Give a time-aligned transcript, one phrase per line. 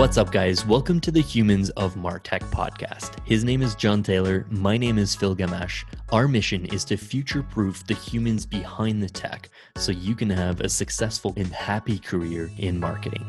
[0.00, 0.64] What's up, guys?
[0.64, 3.16] Welcome to the Humans of Martech podcast.
[3.26, 4.46] His name is John Taylor.
[4.48, 5.84] My name is Phil Gamache.
[6.10, 10.62] Our mission is to future proof the humans behind the tech so you can have
[10.62, 13.26] a successful and happy career in marketing.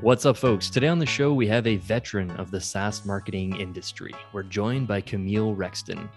[0.00, 0.70] What's up, folks?
[0.70, 4.12] Today on the show, we have a veteran of the SaaS marketing industry.
[4.32, 6.08] We're joined by Kamil Rextin.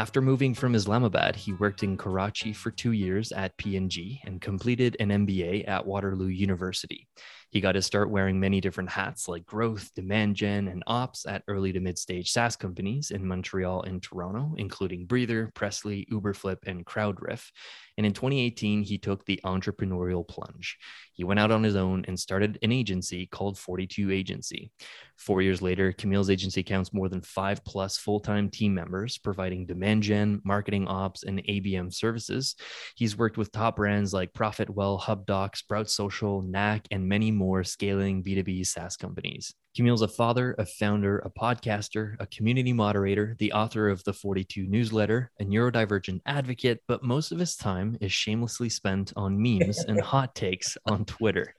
[0.00, 4.96] After moving from Islamabad, he worked in Karachi for two years at P&G and completed
[5.00, 7.08] an MBA at Waterloo University.
[7.50, 11.42] He got to start wearing many different hats like growth, demand gen, and ops at
[11.48, 16.84] early to mid stage SaaS companies in Montreal and Toronto, including Breather, Presley, Uberflip, and
[16.84, 17.50] Crowdriff.
[17.96, 20.78] And in 2018, he took the entrepreneurial plunge.
[21.12, 24.70] He went out on his own and started an agency called 42 Agency.
[25.16, 29.66] Four years later, Kamil's agency counts more than five plus full time team members, providing
[29.66, 32.54] demand gen, marketing ops, and ABM services.
[32.94, 38.22] He's worked with top brands like Profitwell, HubDoc, Sprout Social, Knack, and many more scaling
[38.22, 39.54] B2B SaaS companies.
[39.76, 44.66] Kamil's a father, a founder, a podcaster, a community moderator, the author of the 42
[44.66, 50.00] newsletter, a neurodivergent advocate, but most of his time is shamelessly spent on memes and
[50.12, 51.54] hot takes on Twitter.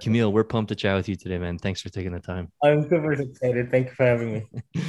[0.00, 1.58] Camille, we're pumped to chat with you today, man.
[1.58, 2.52] Thanks for taking the time.
[2.62, 3.70] I'm super excited.
[3.72, 4.46] Thank you for having me.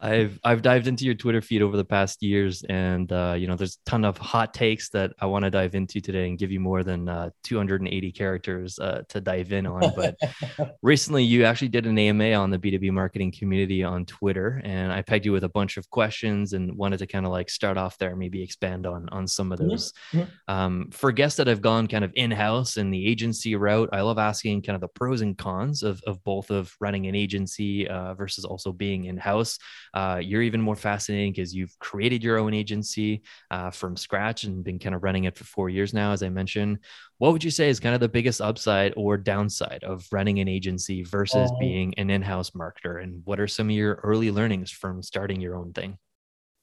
[0.00, 3.54] I've I've dived into your Twitter feed over the past years, and uh, you know,
[3.54, 6.50] there's a ton of hot takes that I want to dive into today and give
[6.50, 9.92] you more than uh, 280 characters uh, to dive in on.
[9.94, 10.16] But
[10.82, 15.02] recently, you actually did an AMA on the B2B marketing community on Twitter, and I
[15.02, 17.98] pegged you with a bunch of questions and wanted to kind of like start off
[17.98, 19.92] there, maybe expand on on some of those.
[20.12, 20.30] Mm-hmm.
[20.48, 24.00] Um, for guests that have gone kind of in house in the agency route, I
[24.00, 27.86] love asking kind of the pros and cons of of both of running an agency
[27.86, 29.58] uh, versus also being in house.
[29.94, 34.64] Uh, you're even more fascinating because you've created your own agency uh, from scratch and
[34.64, 36.78] been kind of running it for four years now, as I mentioned.
[37.18, 40.48] What would you say is kind of the biggest upside or downside of running an
[40.48, 43.02] agency versus um, being an in house marketer?
[43.02, 45.98] And what are some of your early learnings from starting your own thing?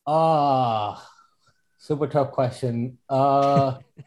[0.05, 1.05] Ah, uh,
[1.77, 2.97] super tough question.
[3.09, 3.79] Uh,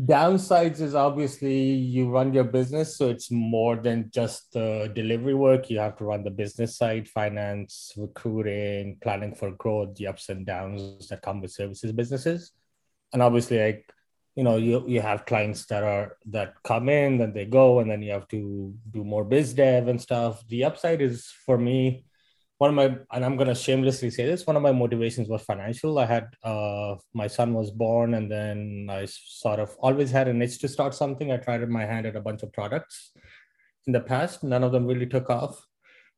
[0.00, 5.70] downsides is obviously you run your business so it's more than just the delivery work.
[5.70, 10.44] You have to run the business side finance recruiting planning for growth the ups and
[10.44, 12.52] downs that come with services businesses.
[13.12, 13.88] And obviously like
[14.34, 17.88] you know you, you have clients that are that come in then they go and
[17.88, 20.42] then you have to do more biz dev and stuff.
[20.48, 22.04] The upside is for me
[22.58, 25.42] one of my and i'm going to shamelessly say this one of my motivations was
[25.42, 25.98] financial.
[25.98, 30.40] I had uh my son was born and then i sort of always had an
[30.42, 31.32] itch to start something.
[31.32, 33.12] I tried my hand at a bunch of products
[33.86, 34.44] in the past.
[34.44, 35.66] None of them really took off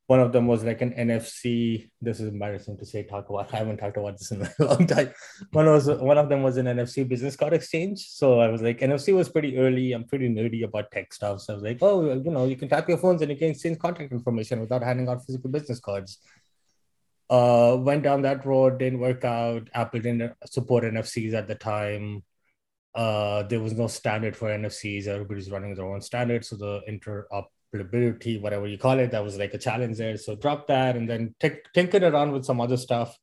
[0.07, 1.91] one of them was like an NFC.
[2.01, 3.03] This is embarrassing to say.
[3.03, 3.53] Talk about.
[3.53, 5.13] I haven't talked about this in a long time.
[5.51, 8.07] One was one of them was an NFC business card exchange.
[8.09, 9.93] So I was like, NFC was pretty early.
[9.93, 11.41] I'm pretty nerdy about tech stuff.
[11.41, 13.51] So I was like, oh, you know, you can tap your phones and you can
[13.51, 16.19] exchange contact information without handing out physical business cards.
[17.29, 18.79] Uh, went down that road.
[18.79, 19.69] Didn't work out.
[19.75, 22.23] Apple didn't support NFCs at the time.
[22.95, 25.09] Uh, there was no standard for NFCs.
[25.09, 26.45] Everybody's running their own standard.
[26.45, 27.47] So the interop
[27.83, 30.17] whatever you call it, that was like a challenge there.
[30.17, 33.17] So drop that and then t- tinkered around with some other stuff.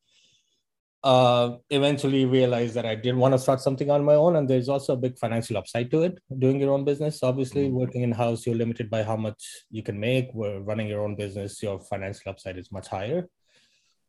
[1.04, 4.70] Uh, eventually realized that I did want to start something on my own, and there's
[4.70, 6.18] also a big financial upside to it.
[6.40, 7.76] Doing your own business, obviously, mm-hmm.
[7.76, 10.30] working in house, you're limited by how much you can make.
[10.32, 13.28] Where running your own business, your financial upside is much higher,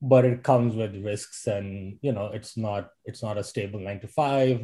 [0.01, 3.99] but it comes with risks, and you know, it's not it's not a stable nine
[3.99, 4.61] to five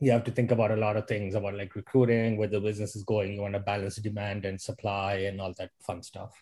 [0.00, 2.96] you have to think about a lot of things about like recruiting, where the business
[2.96, 3.32] is going.
[3.32, 6.32] You want to balance demand and supply and all that fun stuff.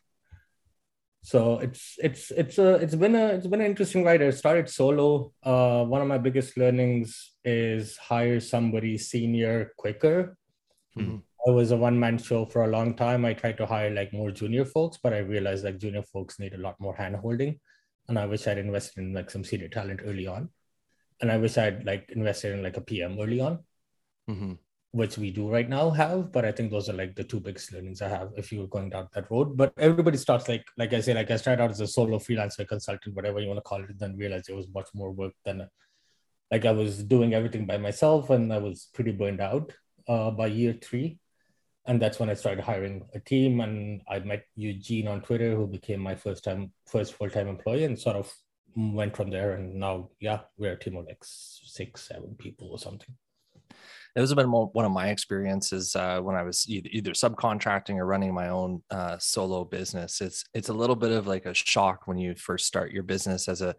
[1.25, 4.23] So it's it's it's a it's been a it's been an interesting ride.
[4.23, 5.33] I started solo.
[5.43, 10.37] Uh, one of my biggest learnings is hire somebody senior quicker.
[10.99, 11.19] Mm-hmm.
[11.47, 13.25] I was a one man show for a long time.
[13.25, 16.55] I tried to hire like more junior folks, but I realized like junior folks need
[16.55, 17.61] a lot more hand holding,
[18.09, 20.51] and I wish I'd invested in like some senior talent early on
[21.23, 23.61] and I wish I'd like invested in like a PM early on,
[24.29, 24.55] mm-hmm.
[24.91, 26.33] which we do right now have.
[26.33, 28.91] But I think those are like the two biggest learnings I have if you're going
[28.91, 29.57] down that road.
[29.57, 32.67] But everybody starts like like I say, like I started out as a solo freelancer
[32.67, 35.33] consultant, whatever you want to call it, and then realized it was much more work
[35.45, 35.67] than
[36.51, 39.73] like I was doing everything by myself, and I was pretty burned out
[40.09, 41.19] uh, by year three.
[41.87, 45.67] And that's when I started hiring a team, and I met Eugene on Twitter, who
[45.67, 48.33] became my first time first full time employee, and sort of
[48.77, 52.79] went from there and now yeah we're a team of like six seven people or
[52.79, 53.15] something
[54.15, 58.05] those have been one of my experiences uh, when I was either, either, subcontracting or
[58.05, 60.21] running my own uh, solo business.
[60.21, 63.49] It's it's a little bit of like a shock when you first start your business
[63.49, 63.75] as a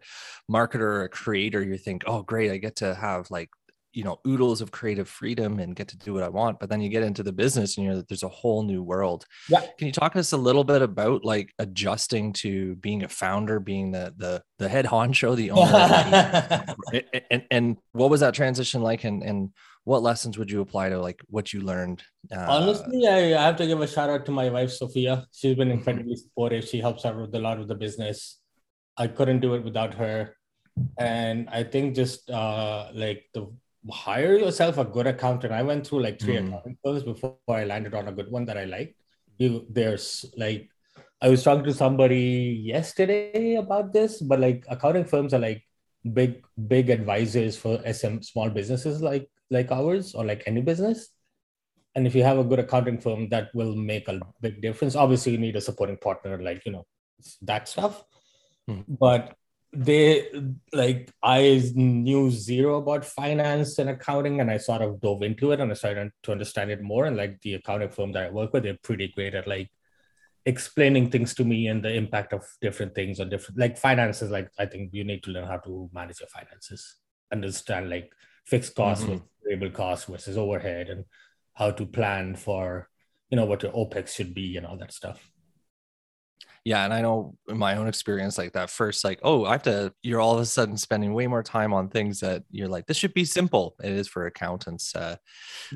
[0.50, 1.62] marketer, or a creator.
[1.62, 3.50] You think, oh, great, I get to have like
[3.94, 6.58] you know oodles of creative freedom and get to do what I want.
[6.58, 9.24] But then you get into the business and you're there's a whole new world.
[9.48, 9.60] Yeah.
[9.78, 13.60] Can you talk to us a little bit about like adjusting to being a founder,
[13.60, 18.82] being the the the head honcho, the owner, and, and and what was that transition
[18.82, 19.50] like, and and
[19.84, 22.02] what lessons would you apply to like what you learned?
[22.34, 25.26] Uh, Honestly, I, I have to give a shout out to my wife Sophia.
[25.32, 26.64] She's been incredibly supportive.
[26.64, 28.40] She helps out with a lot of the business.
[28.96, 30.36] I couldn't do it without her.
[30.98, 33.52] And I think just uh, like the
[33.90, 35.52] hire yourself a good accountant.
[35.52, 36.48] I went through like 3 mm.
[36.48, 38.94] accounting firms before I landed on a good one that I liked.
[39.38, 40.70] You there's like
[41.20, 45.62] I was talking to somebody yesterday about this, but like accounting firms are like
[46.12, 51.08] big big advisors for SM small businesses like like ours or like any business.
[51.94, 54.96] And if you have a good accounting firm, that will make a big difference.
[54.96, 56.86] Obviously, you need a supporting partner, like you know
[57.42, 58.02] that stuff.
[58.66, 58.80] Hmm.
[58.88, 59.36] But
[59.74, 60.28] they
[60.72, 65.60] like I knew zero about finance and accounting, and I sort of dove into it
[65.60, 67.06] and I started to understand it more.
[67.06, 69.70] And like the accounting firm that I work with, they're pretty great at like
[70.46, 74.30] explaining things to me and the impact of different things on different like finances.
[74.30, 76.96] Like I think you need to learn how to manage your finances,
[77.32, 78.12] understand like
[78.46, 79.24] fixed costs mm-hmm.
[79.42, 81.04] variable costs versus overhead, and
[81.54, 82.88] how to plan for
[83.30, 85.30] you know what your opex should be and all that stuff
[86.64, 89.62] yeah and i know in my own experience like that first like oh i have
[89.62, 92.86] to you're all of a sudden spending way more time on things that you're like
[92.86, 93.76] this should be simple.
[93.82, 95.16] It is for accountants uh,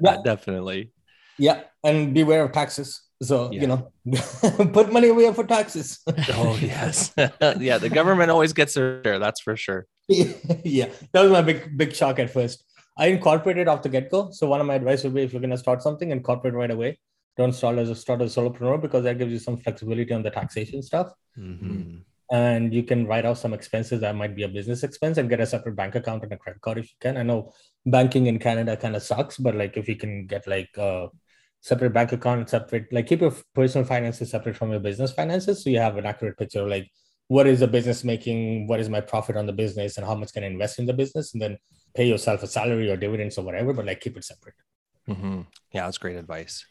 [0.01, 0.93] yeah uh, definitely.
[1.39, 3.61] Yeah and beware of taxes so yeah.
[3.61, 3.93] you know
[4.73, 6.01] put money away for taxes.
[6.35, 7.13] Oh yes.
[7.17, 9.87] Yeah the government always gets their share that's for sure.
[10.09, 12.65] Yeah that was my big big shock at first.
[12.97, 15.51] I incorporated off the get-go so one of my advice would be if you're going
[15.51, 16.99] to start something incorporate right away
[17.39, 20.23] don't start as a start as a solopreneur because that gives you some flexibility on
[20.23, 21.13] the taxation stuff.
[21.39, 21.99] Mm-hmm.
[22.31, 25.41] And you can write off some expenses that might be a business expense and get
[25.41, 27.17] a separate bank account and a credit card if you can.
[27.17, 27.55] I know
[27.87, 31.09] banking in Canada kind of sucks, but like if you can get like a
[31.61, 35.71] separate bank account, separate like keep your personal finances separate from your business finances, so
[35.71, 36.91] you have an accurate picture of like
[37.29, 40.33] what is the business making, what is my profit on the business, and how much
[40.33, 41.57] can I invest in the business, and then
[41.95, 44.55] pay yourself a salary or dividends or whatever, but like keep it separate.
[45.09, 45.41] Mm-hmm.
[45.73, 46.67] Yeah, that's great advice.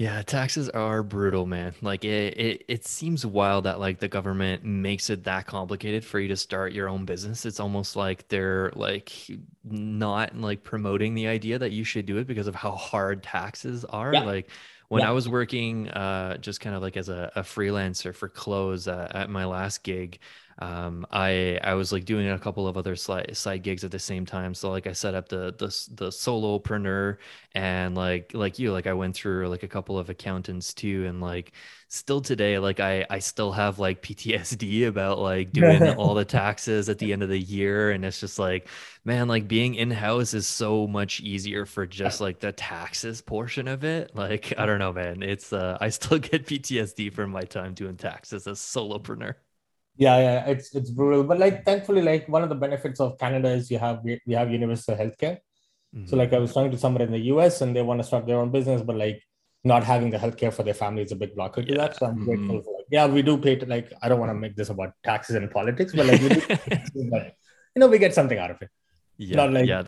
[0.00, 1.74] Yeah, taxes are brutal, man.
[1.82, 6.18] Like it, it, it seems wild that like the government makes it that complicated for
[6.18, 7.44] you to start your own business.
[7.44, 9.12] It's almost like they're like
[9.62, 13.84] not like promoting the idea that you should do it because of how hard taxes
[13.84, 14.14] are.
[14.14, 14.24] Yeah.
[14.24, 14.48] Like
[14.88, 15.10] when yeah.
[15.10, 19.06] I was working uh, just kind of like as a, a freelancer for clothes uh,
[19.10, 20.18] at my last gig,
[20.60, 23.98] um, I I was like doing a couple of other side, side gigs at the
[23.98, 24.52] same time.
[24.54, 27.16] So like I set up the the the solopreneur
[27.54, 31.20] and like like you like I went through like a couple of accountants too and
[31.20, 31.52] like
[31.88, 36.88] still today like I I still have like PTSD about like doing all the taxes
[36.90, 38.68] at the end of the year and it's just like
[39.04, 43.66] man like being in house is so much easier for just like the taxes portion
[43.68, 44.14] of it.
[44.14, 47.96] Like I don't know man, it's uh I still get PTSD from my time doing
[47.96, 49.34] taxes as solopreneur
[49.96, 51.24] yeah yeah it's it's brutal.
[51.24, 54.50] But like thankfully like one of the benefits of canada is you have we have
[54.50, 55.38] universal healthcare.
[55.92, 56.06] Mm-hmm.
[56.06, 58.24] so like i was talking to somebody in the us and they want to start
[58.24, 59.20] their own business but like
[59.64, 61.78] not having the healthcare for their family is a big blocker to yeah.
[61.78, 61.96] that.
[61.96, 62.24] So i'm mm-hmm.
[62.26, 64.70] grateful for like yeah we do pay to like i don't want to make this
[64.70, 66.20] about taxes and politics but like
[67.10, 67.34] but
[67.74, 68.70] you know we get something out of it.
[69.18, 69.82] Yeah not like yeah.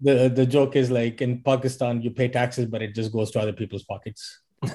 [0.00, 3.40] the the joke is like in pakistan you pay taxes but it just goes to
[3.40, 4.40] other people's pockets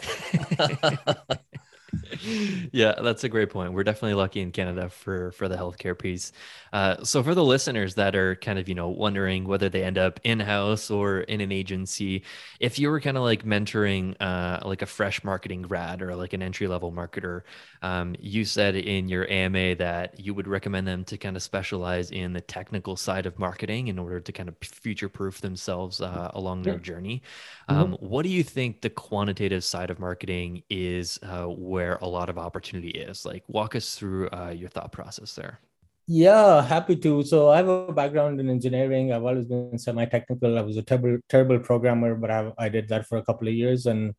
[2.72, 3.74] yeah, that's a great point.
[3.74, 6.32] We're definitely lucky in Canada for for the healthcare piece.
[6.72, 9.98] Uh, so for the listeners that are kind of you know wondering whether they end
[9.98, 12.24] up in house or in an agency,
[12.60, 16.34] if you were kind of like mentoring uh, like a fresh marketing grad or like
[16.34, 17.42] an entry level marketer,
[17.82, 22.12] um, you said in your AMA that you would recommend them to kind of specialize
[22.12, 26.32] in the technical side of marketing in order to kind of future proof themselves uh,
[26.34, 27.22] along their journey.
[27.70, 27.82] Mm-hmm.
[27.82, 28.06] Um, mm-hmm.
[28.06, 31.48] What do you think the quantitative side of marketing is uh,
[31.84, 33.26] where a lot of opportunity is?
[33.26, 35.60] Like, walk us through uh, your thought process there.
[36.08, 37.24] Yeah, happy to.
[37.24, 39.12] So I have a background in engineering.
[39.12, 40.58] I've always been semi-technical.
[40.58, 43.54] I was a terrible, terrible programmer, but I, I did that for a couple of
[43.54, 43.86] years.
[43.86, 44.14] And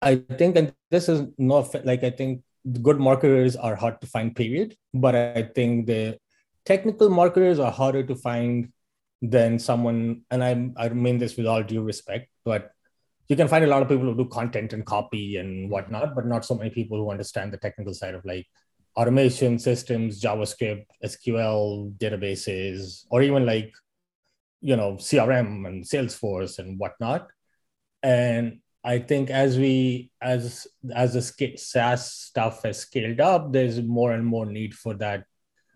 [0.00, 2.42] I think, and this is not like I think
[2.88, 4.34] good marketers are hard to find.
[4.34, 4.76] Period.
[4.92, 6.18] But I think the
[6.64, 8.72] technical marketers are harder to find
[9.36, 10.22] than someone.
[10.32, 10.52] And I
[10.84, 12.72] I mean this with all due respect, but
[13.28, 16.26] you can find a lot of people who do content and copy and whatnot, but
[16.26, 18.46] not so many people who understand the technical side of like
[18.96, 23.72] automation systems, JavaScript, SQL databases, or even like,
[24.60, 27.28] you know, CRM and Salesforce and whatnot.
[28.02, 34.12] And I think as we as as the SaaS stuff has scaled up, there's more
[34.12, 35.24] and more need for that.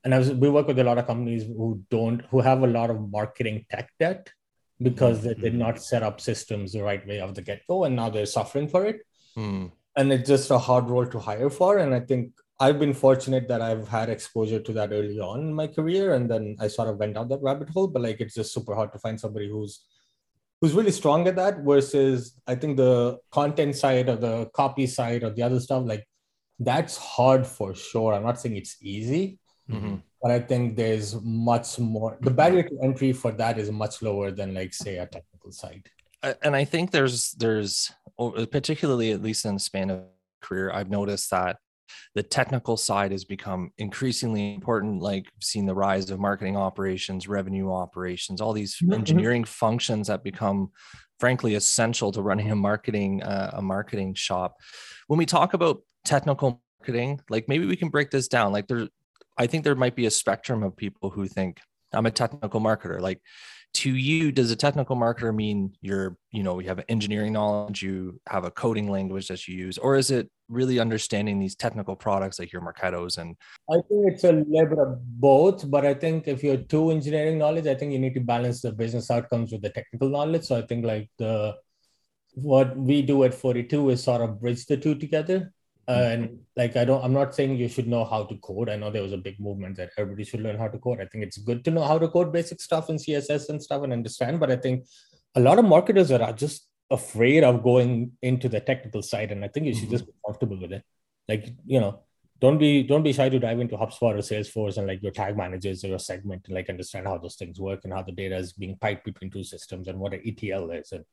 [0.04, 2.90] And as we work with a lot of companies who don't who have a lot
[2.90, 4.30] of marketing tech debt,
[4.80, 5.58] because they did Mhm.
[5.58, 8.84] not set up systems the right way of the get-go and now they're suffering for
[8.86, 8.98] it
[9.36, 9.72] Mm.
[9.96, 13.48] and it's just a hard role to hire for and i think i've been fortunate
[13.48, 16.88] that i've had exposure to that early on in my career and then i sort
[16.88, 19.48] of went down that rabbit hole but like it's just super hard to find somebody
[19.48, 19.84] who's
[20.60, 25.22] who's really strong at that versus i think the content side or the copy side
[25.22, 26.04] or the other stuff like
[26.58, 29.38] that's hard for sure i'm not saying it's easy
[29.70, 30.02] Mhm.
[30.22, 34.30] But i think there's much more the barrier to entry for that is much lower
[34.30, 35.82] than like say a technical side
[36.42, 37.92] and I think there's there's
[38.50, 40.04] particularly at least in the span of
[40.40, 41.58] career, I've noticed that
[42.14, 45.02] the technical side has become increasingly important.
[45.02, 48.94] Like seen the rise of marketing operations, revenue operations, all these Mhm, mhm.
[48.94, 50.72] engineering functions that become
[51.20, 54.56] frankly essential to running a marketing uh, a marketing shop.
[55.06, 58.52] When we talk about technical marketing, like maybe we can break this down.
[58.52, 58.88] Like there,
[59.38, 61.60] I think there might be a spectrum of people who think
[61.92, 63.00] I'm a technical marketer.
[63.00, 63.20] Like
[63.74, 68.18] to you does a technical marketer mean you're you know you have engineering knowledge you
[68.26, 72.38] have a coding language that you use or is it really understanding these technical products
[72.38, 73.36] like your marketos and
[73.70, 77.66] I think it's a little of both, but I think if you're too engineering knowledge,
[77.66, 80.44] I think you need to balance the business outcomes with the technical knowledge.
[80.44, 81.56] So I think like the
[82.34, 85.52] what we do at 42 is sort of bridge the two together.
[85.88, 88.68] And like I don't, I'm not saying you should know how to code.
[88.68, 91.00] I know there was a big movement that everybody should learn how to code.
[91.00, 93.82] I think it's good to know how to code basic stuff in CSS and stuff
[93.82, 94.40] and understand.
[94.40, 94.86] But I think
[95.34, 99.48] a lot of marketers are just afraid of going into the technical side, and I
[99.48, 100.82] think you should just be comfortable with it.
[101.28, 102.00] Like you know,
[102.40, 105.36] don't be don't be shy to dive into HubSpot or Salesforce and like your tag
[105.36, 108.36] managers or your segment and like understand how those things work and how the data
[108.36, 111.04] is being piped between two systems and what an ETL is and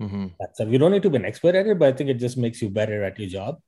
[0.00, 0.32] Mhm.
[0.38, 0.68] that stuff.
[0.68, 2.62] You don't need to be an expert at it, but I think it just makes
[2.62, 3.60] you better at your job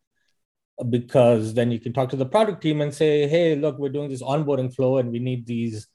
[0.89, 4.09] because then you can talk to the product team and say, hey, look, we're doing
[4.09, 5.87] this onboarding flow and we need these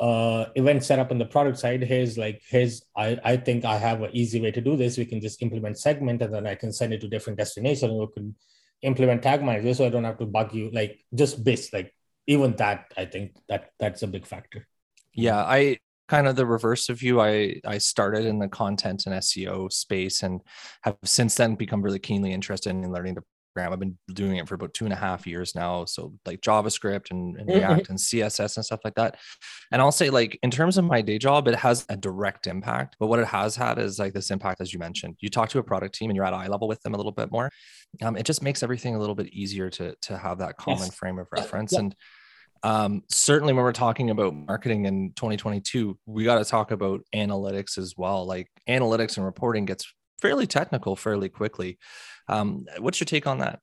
[0.00, 1.82] uh events set up on the product side.
[1.82, 4.98] Here's like, here's I, I think I have an easy way to do this.
[4.98, 7.92] We can just implement segment and then I can send it to different destinations.
[7.92, 8.34] We can
[8.82, 10.70] implement tag manager so I don't have to bug you.
[10.72, 11.94] Like just base, like
[12.26, 14.66] even that, I think that that's a big factor.
[15.14, 15.76] yeah i
[16.08, 20.22] kind of the reverse of you i i started in the content and seo space
[20.22, 20.40] and
[20.82, 23.22] have since then become really keenly interested in learning the
[23.56, 27.10] i've been doing it for about two and a half years now so like javascript
[27.10, 27.54] and, and Mhm.
[27.54, 29.16] react and css and stuff like that
[29.70, 32.96] and i'll say like in terms of my day job it has a direct impact
[32.98, 35.58] but what it has had is like this impact as you mentioned you talk to
[35.58, 37.50] a product team and you're at eye level with them a little bit more
[38.02, 40.94] um, it just makes everything a little bit easier to to have that common Yes.
[40.94, 41.78] frame of reference yeah.
[41.80, 41.94] and
[42.62, 47.76] um, certainly when we're talking about marketing in 2022 we got to talk about analytics
[47.78, 49.92] as well like analytics and reporting gets
[50.22, 51.78] fairly technical fairly quickly
[52.28, 53.60] um, what's your take on that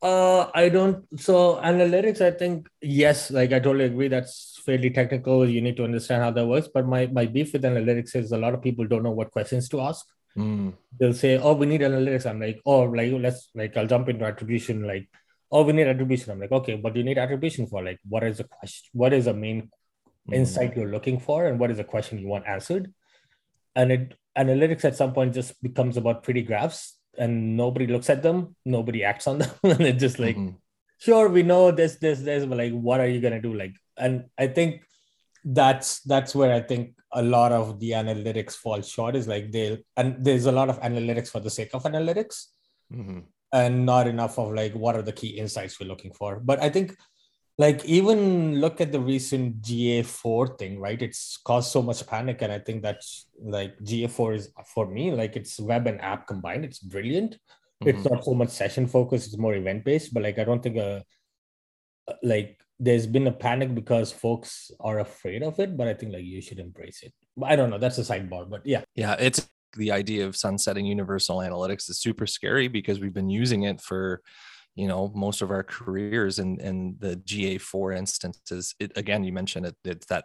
[0.00, 1.04] Uh, I don't.
[1.20, 4.06] So analytics, I think yes, like I totally agree.
[4.08, 5.48] That's fairly technical.
[5.48, 6.68] You need to understand how that works.
[6.72, 9.68] But my my beef with analytics is a lot of people don't know what questions
[9.70, 10.06] to ask.
[10.36, 14.08] Mm, They'll say, "Oh, we need analytics." I'm like, "Oh, like let's like I'll jump
[14.08, 15.08] into attribution." Like,
[15.50, 18.38] "Oh, we need attribution." I'm like, "Okay, but you need attribution for like what is
[18.38, 18.88] the question?
[18.92, 19.70] What is the main
[20.28, 22.92] mm, insight you're looking for, and what is the question you want answered?"
[23.74, 28.22] And it analytics at some point just becomes about pretty graphs, and nobody looks at
[28.22, 30.56] them, nobody acts on them, and it's just like mhm,
[30.98, 33.54] sure we know this this this but like what are you to do?
[33.54, 34.82] Like and i think
[35.44, 39.78] that's that's where i think a lot of the analytics fall short is like they
[39.96, 42.46] and there's a lot of analytics for the sake of analytics
[42.92, 46.40] mhm, and not enough of like what are the key insights we're looking for.
[46.40, 46.96] But i think
[47.58, 51.02] like even look at the recent ga4 thing right?
[51.02, 55.36] It's caused so much panic and i think that's like ga4 is for me like
[55.36, 57.36] it's web and app combined it's brilliant.
[57.80, 58.10] It's mhm.
[58.10, 61.00] not so much session focused it's more event based but like i don't think uh
[62.22, 66.24] like there's been a panic because folks are afraid of it but i think like
[66.24, 67.12] you should embrace it.
[67.44, 68.82] I don't know that's a sidebar but yeah.
[68.94, 73.64] Yeah it's the idea of sunsetting universal analytics is super scary because we've been using
[73.64, 74.22] it for
[74.78, 79.66] you know most of our careers and and the ga4 instances it again you mentioned
[79.66, 80.24] it it's that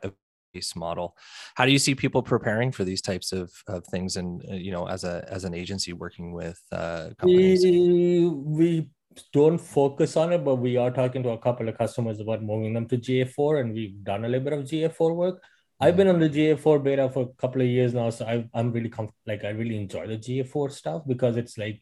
[0.53, 1.17] base model.
[1.55, 4.71] How do you see people preparing for these types of, of things and uh, you
[4.71, 7.63] know as a as an agency working with uh companies?
[7.63, 8.29] We
[8.59, 8.89] we
[9.31, 12.73] don't focus on it but we are talking to a couple of customers about moving
[12.73, 15.43] them to ga4 and we've done a little bit of ga4 work.
[15.79, 18.71] I've been on the GA4 beta for a couple of years now, so I, I'm
[18.71, 21.81] really comf- like I really enjoy the GA4 stuff because it's like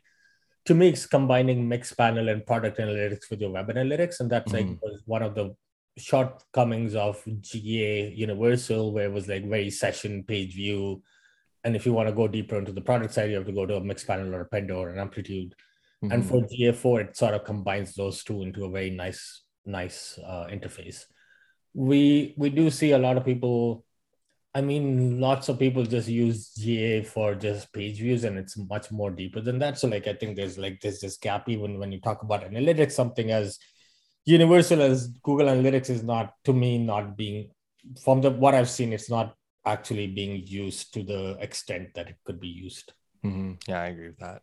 [0.65, 4.65] to me it's combining Mixpanel and product analytics with your web analytics, and that's like
[4.67, 4.79] Mhm.
[4.81, 5.55] was one of the
[5.97, 11.01] shortcomings of GA Universal, where it was like very session page view,
[11.63, 13.65] and if you want to go deeper into the product side, you have to go
[13.65, 15.53] to a Mixpanel or a Pendo or an Amplitude.
[16.01, 16.27] And Mhm.
[16.27, 21.05] for GA4, it sort of combines those two into a very nice, nice uh, interface.
[21.73, 23.85] We we do see a lot of people
[24.53, 28.91] I mean, lots of people just use GA for just page views, and it's much
[28.91, 29.77] more deeper than that.
[29.77, 32.91] So, like, I think there's like there's this gap even when you talk about analytics.
[32.91, 33.59] Something as
[34.25, 37.51] universal as Google Analytics is not, to me, not being
[38.03, 42.17] from the what I've seen, it's not actually being used to the extent that it
[42.25, 42.93] could be used.
[43.23, 43.53] Mm-hmm.
[43.67, 44.41] Yeah, I agree with that.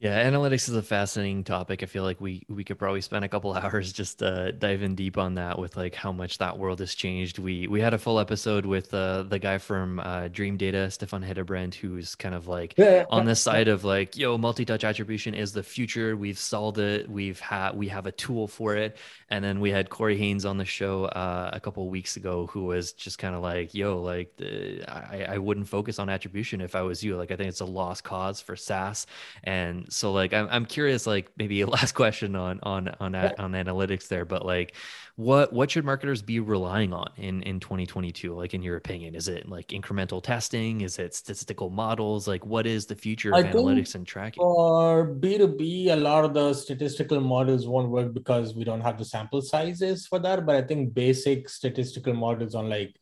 [0.00, 1.82] Yeah, analytics is a fascinating topic.
[1.82, 5.18] I feel like we we could probably spend a couple hours just uh, diving deep
[5.18, 7.40] on that with like how much that world has changed.
[7.40, 11.26] We we had a full episode with uh, the guy from uh, Dream Data, Steffen
[11.26, 15.52] Hedebrandt, who's kind of like yeah, on this side of like, yo, multi-touch attribution is
[15.52, 16.16] the future.
[16.16, 17.10] We've solved it.
[17.10, 18.98] We've had we have a tool for it.
[19.30, 22.64] And then we had Corey Haines on the show uh, a couple weeks ago, who
[22.66, 26.76] was just kind of like, yo, like the, I I wouldn't focus on attribution if
[26.76, 27.16] I was you.
[27.16, 29.06] Like I think it's a lost cause for SaaS
[29.44, 33.52] and so like I'm, I'm curious like maybe a last question on on on on
[33.52, 34.74] analytics there but like
[35.16, 39.26] what what should marketers be relying on in in 2022 like in your opinion is
[39.26, 40.82] it like incremental testing?
[40.82, 42.28] Is it statistical models?
[42.28, 44.40] Like what is the future of I analytics and tracking?
[44.40, 49.04] for b2b a lot of the statistical models won't work because we don't have the
[49.04, 52.94] sample sizes for that but i think basic statistical models on like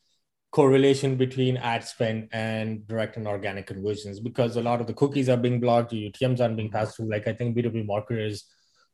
[0.57, 5.29] correlation between ad spend and direct and organic conversions because a lot of the cookies
[5.29, 7.11] are being blocked, the UTMs aren't being passed through.
[7.11, 8.47] Like I think B2B marketers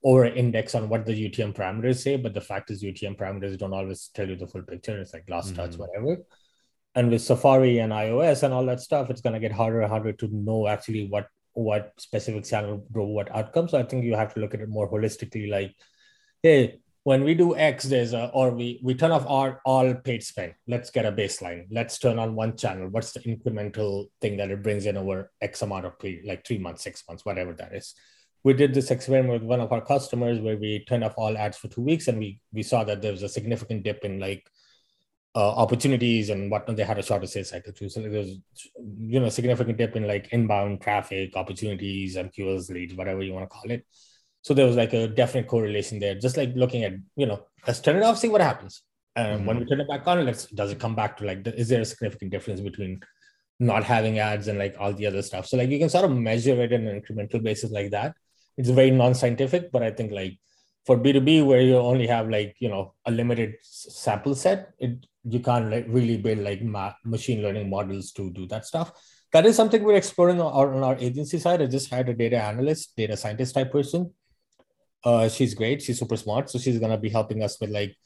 [0.02, 3.72] over index on what the UTM parameters say, but the fact is UTM parameters don't
[3.72, 5.00] always tell you the full picture.
[5.00, 5.62] It's like last mm-hmm.
[5.62, 6.16] touch, whatever.
[6.96, 10.12] And with Safari and iOS and all that stuff, it's gonna get harder and harder
[10.14, 13.68] to know actually what what specific channel drove what outcome.
[13.68, 15.76] So I think you have to look at it more holistically, like,
[16.42, 20.22] hey, when we do X, there's a, or we, we turn off our all paid
[20.22, 20.54] spend.
[20.68, 21.66] Let's get a baseline.
[21.70, 22.88] Let's turn on one channel.
[22.88, 26.58] What's the incremental thing that it brings in over X amount of period, like three
[26.58, 27.94] months, six months, whatever that is.
[28.44, 31.58] We did this experiment with one of our customers where we turned off all ads
[31.58, 34.48] for two weeks and we, we saw that there was a significant dip in like
[35.34, 36.76] uh, opportunities and whatnot.
[36.76, 37.88] They had a shorter sales cycle too.
[37.88, 38.38] So there was,
[38.98, 43.54] you know, significant dip in like inbound traffic, opportunities, MQLs, leads, whatever you want to
[43.54, 43.86] call it.
[44.42, 46.16] So there was like a definite correlation there.
[46.16, 48.82] Just like looking at, you know, let's turn it off, see what happens.
[49.14, 49.46] And mm-hmm.
[49.46, 51.80] when we turn it back on, let's does it come back to like, is there
[51.80, 53.00] a significant difference between
[53.60, 55.46] not having ads and like all the other stuff?
[55.46, 58.14] So like you can sort of measure it in an incremental basis like that.
[58.56, 60.38] It's very non-scientific, but I think like
[60.84, 65.38] for B2B where you only have like, you know, a limited sample set, it you
[65.38, 68.92] can't like really build like ma- machine learning models to do that stuff.
[69.32, 71.62] That is something we're exploring on our, on our agency side.
[71.62, 74.12] I just hired a data analyst, data scientist type person
[75.04, 75.82] uh, she's great.
[75.82, 76.50] She's super smart.
[76.50, 77.96] So she's gonna be helping us with like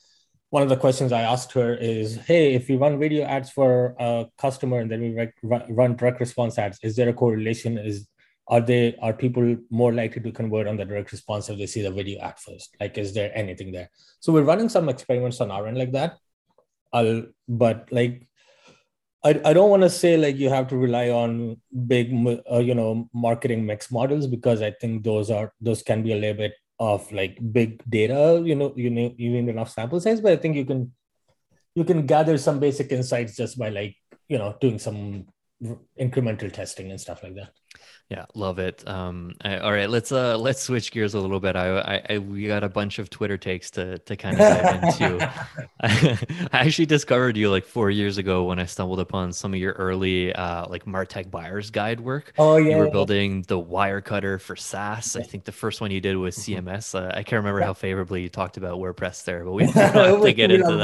[0.50, 3.94] one of the questions I asked her is, hey, if we run video ads for
[3.98, 7.78] a customer and then we rec- run direct response ads, is there a correlation?
[7.78, 8.08] Is
[8.48, 11.82] are they are people more likely to convert on the direct response if they see
[11.82, 12.76] the video ad first?
[12.80, 13.90] Like, is there anything there?
[14.20, 16.18] So we're running some experiments on our end like that.
[16.92, 18.28] I'll, but like
[19.24, 22.12] I, I don't want to say like you have to rely on big
[22.50, 26.16] uh, you know marketing mix models because I think those are those can be a
[26.16, 30.20] little bit of like big data you know you need you need enough sample size
[30.20, 30.92] but i think you can
[31.74, 33.96] you can gather some basic insights just by like
[34.28, 35.26] you know doing some
[35.98, 37.50] incremental testing and stuff like that
[38.08, 38.86] yeah, love it.
[38.86, 41.56] Um, I, all right, let's uh let's switch gears a little bit.
[41.56, 44.84] I, I, I we got a bunch of Twitter takes to to kind of dive
[44.84, 45.32] into.
[46.52, 49.72] I, actually discovered you like four years ago when I stumbled upon some of your
[49.72, 52.32] early uh like Martech buyers guide work.
[52.38, 55.16] Oh yeah, you were building the Wirecutter for SaaS.
[55.16, 56.68] I think the first one you did was mm-hmm.
[56.68, 56.94] CMS.
[56.94, 60.32] Uh, I can't remember how favorably you talked about WordPress there, but we have to
[60.32, 60.76] get into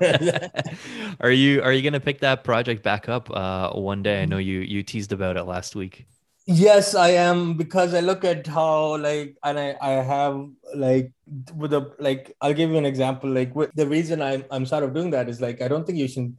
[0.00, 1.16] that.
[1.20, 4.22] are you are you gonna pick that project back up uh one day?
[4.22, 6.06] I know you you teased about it last week.
[6.46, 11.10] Yes, I am because I look at how like and I I have like
[11.54, 14.84] with a like I'll give you an example like with, the reason I'm I'm sort
[14.84, 16.36] of doing that is like I don't think you should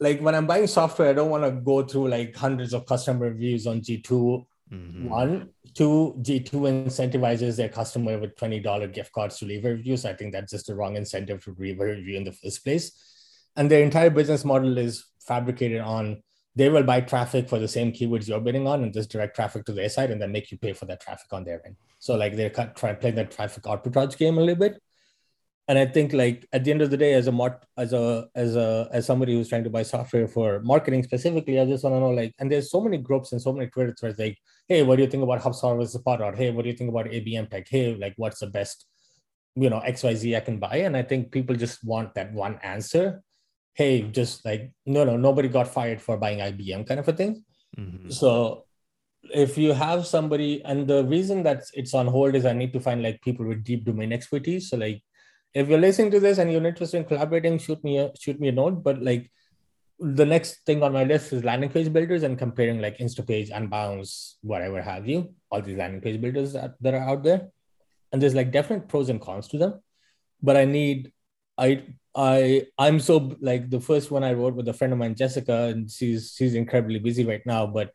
[0.00, 3.26] like when I'm buying software I don't want to go through like hundreds of customer
[3.28, 5.08] reviews on G2 mm-hmm.
[5.10, 10.08] one two G2 incentivizes their customer with $20 gift cards to leave a review so
[10.08, 12.92] I think that's just the wrong incentive to leave a review in the first place
[13.56, 16.22] and their entire business model is fabricated on
[16.56, 19.64] they will buy traffic for the same keywords you're bidding on and just direct traffic
[19.66, 21.76] to their site and then make you pay for that traffic on their end.
[21.98, 24.80] So like they're trying to play that traffic arbitrage game a little bit.
[25.68, 28.28] And I think like at the end of the day, as a mar- as a
[28.34, 31.96] as a as somebody who's trying to buy software for marketing specifically, I just want
[31.96, 34.38] to know like, and there's so many groups and so many Twitter threads like,
[34.68, 37.06] hey, what do you think about HubSpot versus Spot Hey, what do you think about
[37.06, 37.66] ABM tech?
[37.68, 38.86] Hey, like what's the best,
[39.56, 40.76] you know, XYZ I can buy?
[40.76, 43.24] And I think people just want that one answer
[43.76, 47.44] hey, just like, no, no, nobody got fired for buying IBM kind of a thing.
[47.78, 48.10] Mm-hmm.
[48.10, 48.64] So
[49.30, 52.80] if you have somebody, and the reason that it's on hold is I need to
[52.80, 54.70] find like people with deep domain expertise.
[54.70, 55.02] So like,
[55.52, 58.48] if you're listening to this and you're interested in collaborating, shoot me a shoot me
[58.48, 58.82] a note.
[58.82, 59.30] But like,
[59.98, 64.34] the next thing on my list is landing page builders and comparing like Instapage, Unbounce,
[64.42, 67.48] whatever have you, all these landing page builders that, that are out there.
[68.12, 69.80] And there's like definite pros and cons to them.
[70.42, 71.12] But I need,
[71.58, 75.14] I, I, I'm so like the first one I wrote with a friend of mine,
[75.14, 77.66] Jessica, and she's she's incredibly busy right now.
[77.66, 77.90] But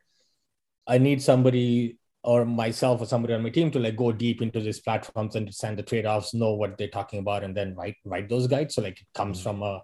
[0.86, 4.60] I need somebody or myself or somebody on my team to like go deep into
[4.60, 8.28] these platforms, and understand the trade-offs, know what they're talking about, and then write write
[8.28, 8.74] those guides.
[8.74, 9.60] So like it comes mm-hmm.
[9.60, 9.82] from a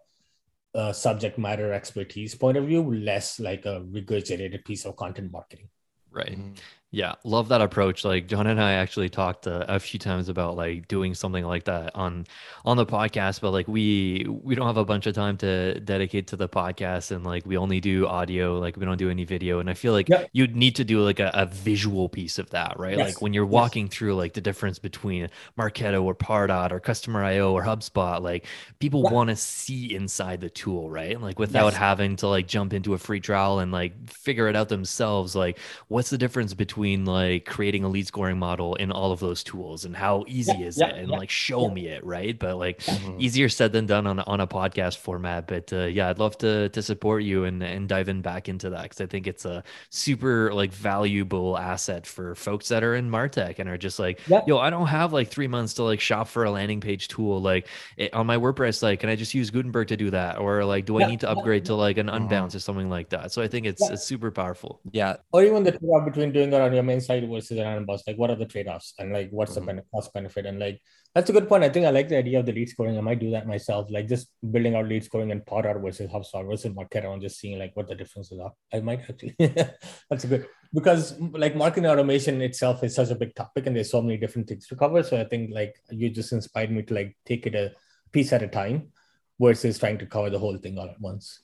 [0.75, 5.69] a subject matter expertise point of view, less like a regurgitated piece of content marketing.
[6.11, 6.33] Right.
[6.33, 6.53] Mm-hmm.
[6.91, 8.03] Yeah, love that approach.
[8.03, 11.65] Like John and I actually talked uh, a few times about like doing something like
[11.65, 12.25] that on
[12.65, 16.29] on the podcast, but like we we don't have a bunch of time to dedicate
[16.29, 18.59] to the podcast, and like we only do audio.
[18.59, 20.31] Like we don't do any video, and I feel like yep.
[20.33, 22.97] you'd need to do like a, a, visual piece of that, right?
[22.97, 23.09] Yes.
[23.09, 23.95] Like when you're walking yes.
[23.95, 28.47] through like the difference between Marketo or Pardot or Customer IO or HubSpot, like
[28.79, 29.13] people yep.
[29.13, 31.21] want to see inside the tool, right?
[31.21, 31.77] Like without yes.
[31.77, 35.37] having to like jump into a free trial and like figure it out themselves.
[35.37, 39.21] Like what's the difference between between like creating a lead scoring model in all of
[39.21, 40.99] those tools and how easy yeah, is yeah, it?
[40.99, 42.39] And yeah, like show me it right?
[42.39, 43.21] But like mm-hmm.
[43.21, 45.47] easier said than done on, on a podcast format.
[45.47, 48.71] But uh, yeah i'd love to to support you and and dive in back into
[48.71, 53.11] that because i think it's a super like valuable asset for folks that are in
[53.11, 56.29] martech and are just like yo i don't have like three months to like shop
[56.29, 59.51] for a landing page tool like it, on my wordpress like can i just use
[59.51, 60.39] gutenberg to do that?
[60.39, 62.29] Or like do i need to upgrade to like an mm-hmm.
[62.29, 63.33] unbounce or something like that?
[63.33, 64.81] So i think it's it's super powerful.
[64.93, 65.17] Yeah.
[65.33, 68.17] Or even the trade-off between doing that on your main site versus an unbounce like
[68.17, 68.95] what are the trade-offs?
[68.99, 69.77] And like what's mm-hmm.
[69.77, 70.47] the cost benefit?
[70.47, 70.81] And like
[71.15, 71.65] that's a good point.
[71.65, 72.97] I think i like the idea of the lead scoring.
[72.97, 73.89] I might do that myself.
[73.91, 77.59] Like just building out lead scoring and Pardot versus hubspot versus marketo and just seeing
[77.59, 78.53] like what the differences are.
[78.73, 79.35] I might actually
[80.11, 83.91] that's a good because like marketing automation itself is such a big topic and there's
[83.91, 85.03] so many different things to cover.
[85.03, 87.73] So i think like you just inspired me to like take it a
[88.13, 88.93] piece at a time
[89.41, 91.41] versus trying to cover the whole thing all at once.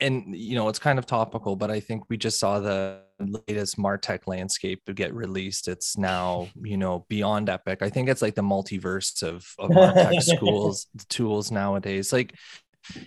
[0.00, 3.78] And you know it's kind of topical but i think we just saw the latest
[3.78, 7.80] martech landscape to get released it's now you know beyond epic.
[7.82, 12.12] I think it's like the multiverse of, of martech schools tools nowadays.
[12.12, 12.34] Like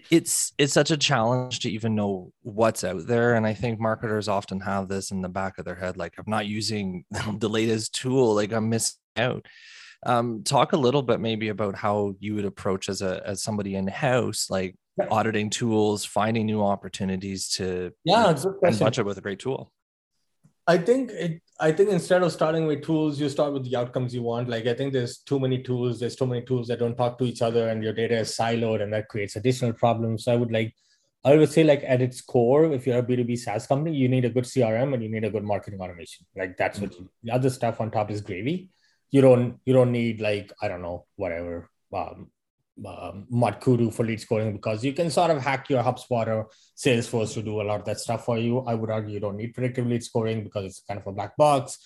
[0.10, 4.28] it's it's such a challenge to even know what's out there and i think marketers
[4.28, 7.06] often have this in the back of their head like i'm not using
[7.38, 9.46] the latest tool like i'm missing out.
[10.06, 13.76] Um, talk a little bit maybe about how you would approach as a as somebody
[13.76, 14.76] in house like
[15.10, 19.72] auditing tools, finding new opportunities to yeah, it's a bunch it with a great tool.
[20.67, 21.41] I think it.
[21.60, 24.47] I think instead of starting with tools, you start with the outcomes you want.
[24.49, 25.99] Like I think there's too many tools.
[25.99, 28.84] There's too many tools that don't talk to each other, and your data is siloed,
[28.84, 30.25] and that creates additional problems.
[30.25, 30.75] So I would like,
[31.23, 34.25] I would say like at its core, if you're a B2B SaaS company, you need
[34.25, 36.25] a good CRM and you need a good marketing automation.
[36.36, 37.01] Like that's mm-hmm.
[37.03, 38.69] what the other stuff on top is gravy.
[39.10, 42.30] You don't you don't need like I don't know whatever um,
[42.86, 43.26] um,
[43.60, 47.42] Kudu for lead scoring because you can sort of hack your HubSpot or Salesforce to
[47.42, 48.60] do a lot of that stuff for you.
[48.60, 51.36] I would argue you don't need predictive lead scoring because it's kind of a black
[51.38, 51.80] box.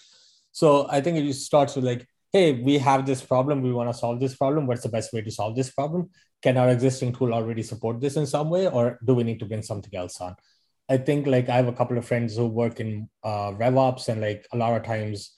[0.51, 3.61] So I think it just starts with like, hey, we have this problem.
[3.61, 4.67] We want to solve this problem.
[4.67, 6.09] What's the best way to solve this problem?
[6.41, 9.45] Can our existing tool already support this in some way, or do we need to
[9.45, 10.35] bring something else on?
[10.89, 14.21] I think like I have a couple of friends who work in uh, RevOps, and
[14.21, 15.37] like a lot of times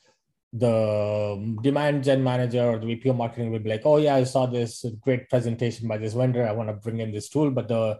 [0.55, 4.23] the demand gen manager or the VP of marketing will be like, oh yeah, I
[4.23, 6.47] saw this great presentation by this vendor.
[6.47, 7.99] I want to bring in this tool, but the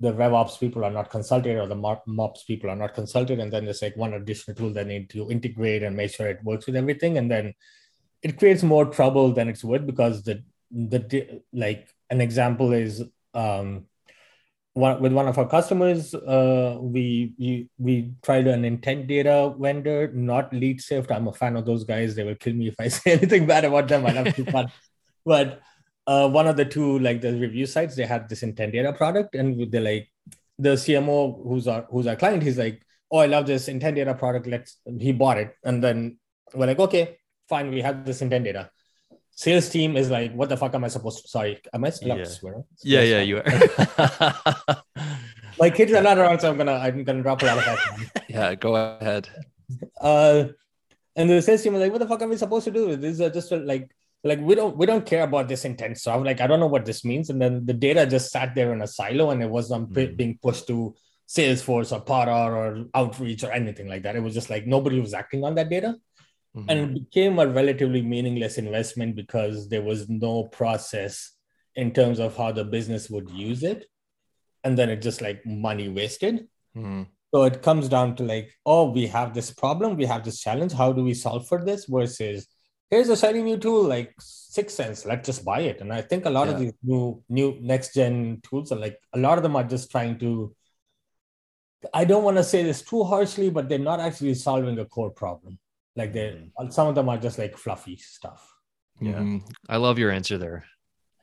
[0.00, 1.74] the RevOps people are not consulted or the
[2.06, 3.40] MOPS people are not consulted.
[3.40, 6.44] And then there's like one additional tool they need to integrate and make sure it
[6.44, 7.18] works with everything.
[7.18, 7.52] And then
[8.22, 13.02] it creates more trouble than it's worth because the the like an example is
[13.34, 13.86] um
[14.78, 20.10] one, with one of our customers, uh, we, we we tried an intent data vendor,
[20.12, 21.10] not Leadsift.
[21.10, 22.14] I'm a fan of those guys.
[22.14, 24.06] They will kill me if I say anything bad about them.
[24.06, 24.70] I love to fun.
[25.26, 25.60] But
[26.06, 29.34] uh, one of the two, like the review sites, they had this intent data product,
[29.34, 30.08] and they're like,
[30.58, 34.14] the CMO who's our who's our client, he's like, oh, I love this intent data
[34.14, 34.46] product.
[34.46, 34.78] Let's.
[34.98, 36.18] He bought it, and then
[36.54, 38.70] we're like, okay, fine, we have this intent data
[39.38, 41.28] sales team is like, what the fuck am I supposed to?
[41.28, 42.24] Sorry, am I allowed yeah.
[42.24, 42.64] to swear?
[42.82, 44.82] Yeah, yeah, you are.
[45.60, 48.24] My kids are not around, so I'm gonna I'm gonna drop a lot of that.
[48.28, 49.28] yeah, go ahead.
[50.00, 50.48] Uh,
[51.14, 52.96] and the sales team is like, what the fuck are we supposed to do?
[52.96, 55.98] This is just like like we don't we don't care about this intent.
[55.98, 57.30] So I'm like, I don't know what this means.
[57.30, 60.16] And then the data just sat there in a silo, and it wasn't mm.
[60.16, 60.96] being pushed to
[61.28, 64.16] Salesforce or Pardot or Outreach or anything like that.
[64.16, 65.94] It was just like nobody was acting on that data.
[66.56, 66.70] Mm-hmm.
[66.70, 71.32] And it became a relatively meaningless investment because there was no process
[71.74, 73.86] in terms of how the business would use it.
[74.64, 76.48] And then it just like money wasted.
[76.76, 77.02] Mm-hmm.
[77.34, 80.72] So it comes down to like, oh, we have this problem, we have this challenge.
[80.72, 81.84] How do we solve for this?
[81.84, 82.48] Versus
[82.90, 85.06] here's a shiny new tool like 6sense.
[85.06, 85.80] Let's just buy it.
[85.80, 86.54] And I think a lot yeah.
[86.54, 89.90] of these new new next gen tools are like a lot of them are just
[89.90, 90.54] trying to
[91.94, 95.10] I don't want to say this too harshly, but they're not actually solving a core
[95.10, 95.58] problem.
[95.98, 96.70] Like they, Mm-hmm.
[96.70, 98.42] some of them are just like fluffy stuff.
[99.00, 99.14] Yeah.
[99.18, 99.42] Mhm.
[99.68, 100.64] I love your answer there.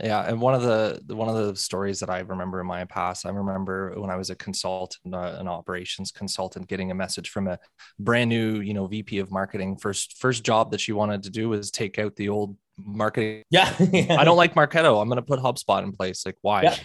[0.04, 2.84] Yeah, and one of the the- one of the stories that I remember in my
[2.84, 7.30] past, I remember when I was a consultant, uh, an operations consultant, getting a message
[7.30, 7.58] from a
[7.98, 9.78] brand new, you know, VP of marketing.
[9.78, 13.44] First first job that she wanted to do was take out the old marketing.
[13.52, 13.72] Yeah,
[14.22, 15.02] I don't like Marketo.
[15.02, 16.26] I'm going to put HubSpot in place.
[16.26, 16.64] Like, why?
[16.64, 16.76] Yeah.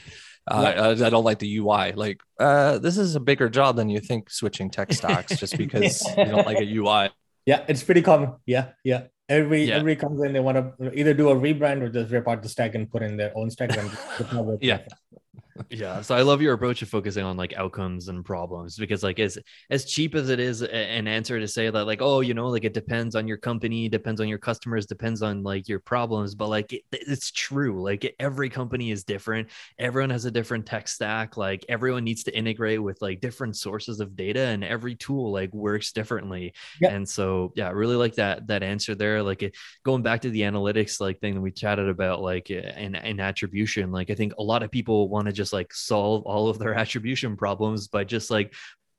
[0.51, 1.93] Uh, I I don't like the UI.
[2.05, 4.31] Like, uh, this is a bigger job than you think.
[4.31, 7.11] Switching tech stacks just because you don't like a UI.
[7.47, 8.35] Yeah, it's pretty common.
[8.47, 9.05] Yeah, yeah.
[9.29, 9.77] Every Yeah.
[9.77, 12.49] every comes in, they want to either do a rebrand or just rip out the
[12.49, 13.77] stack and put in their own stack.
[13.77, 14.69] And it's not working.
[14.69, 14.81] Yeah.
[15.71, 16.01] Yeah.
[16.01, 19.39] So I love your approach of focusing on like outcomes and problems because like as
[19.71, 22.65] as cheap as it is an answer to say that like, oh, you know, like
[22.65, 26.49] it depends on your company, depends on your customers, depends on like your problems, but
[26.49, 27.83] like it, it's true.
[27.83, 29.49] Like every company is different.
[29.79, 31.37] Everyone has a different tech stack.
[31.37, 35.53] Like everyone needs to integrate with like different sources of data and every tool like
[35.55, 36.55] works differently.
[36.81, 36.91] Yeah.
[36.91, 39.23] And so yeah, I really like that that answer there.
[39.23, 42.73] Like it, going back to the analytics like thing that we chatted about like eh,
[42.77, 46.23] in, in attribution like i think a lot of people want to just like solve
[46.25, 48.53] all of their attribution problems by just like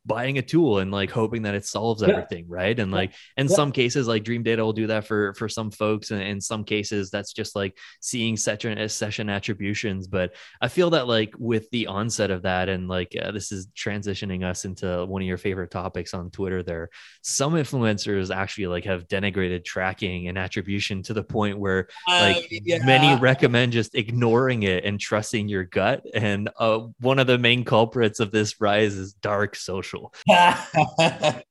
[0.05, 2.09] buying a tool and like hoping that it solves Yeah.
[2.09, 3.55] everything right and like in Yeah.
[3.55, 6.63] some cases like dream data will do that for for some folks and in some
[6.63, 11.85] cases that's just like seeing session session attributions but i feel that like with the
[11.85, 15.69] onset of that and like uh, this is transitioning us into one of your favorite
[15.69, 16.89] topics on twitter there
[17.21, 22.41] some influencers actually like have denigrated tracking and attribution to the point where like Uh,
[22.49, 22.83] yeah.
[22.85, 27.63] many recommend just ignoring it and trusting your gut and uh, one of the main
[27.63, 29.90] culprits of this rise is dark social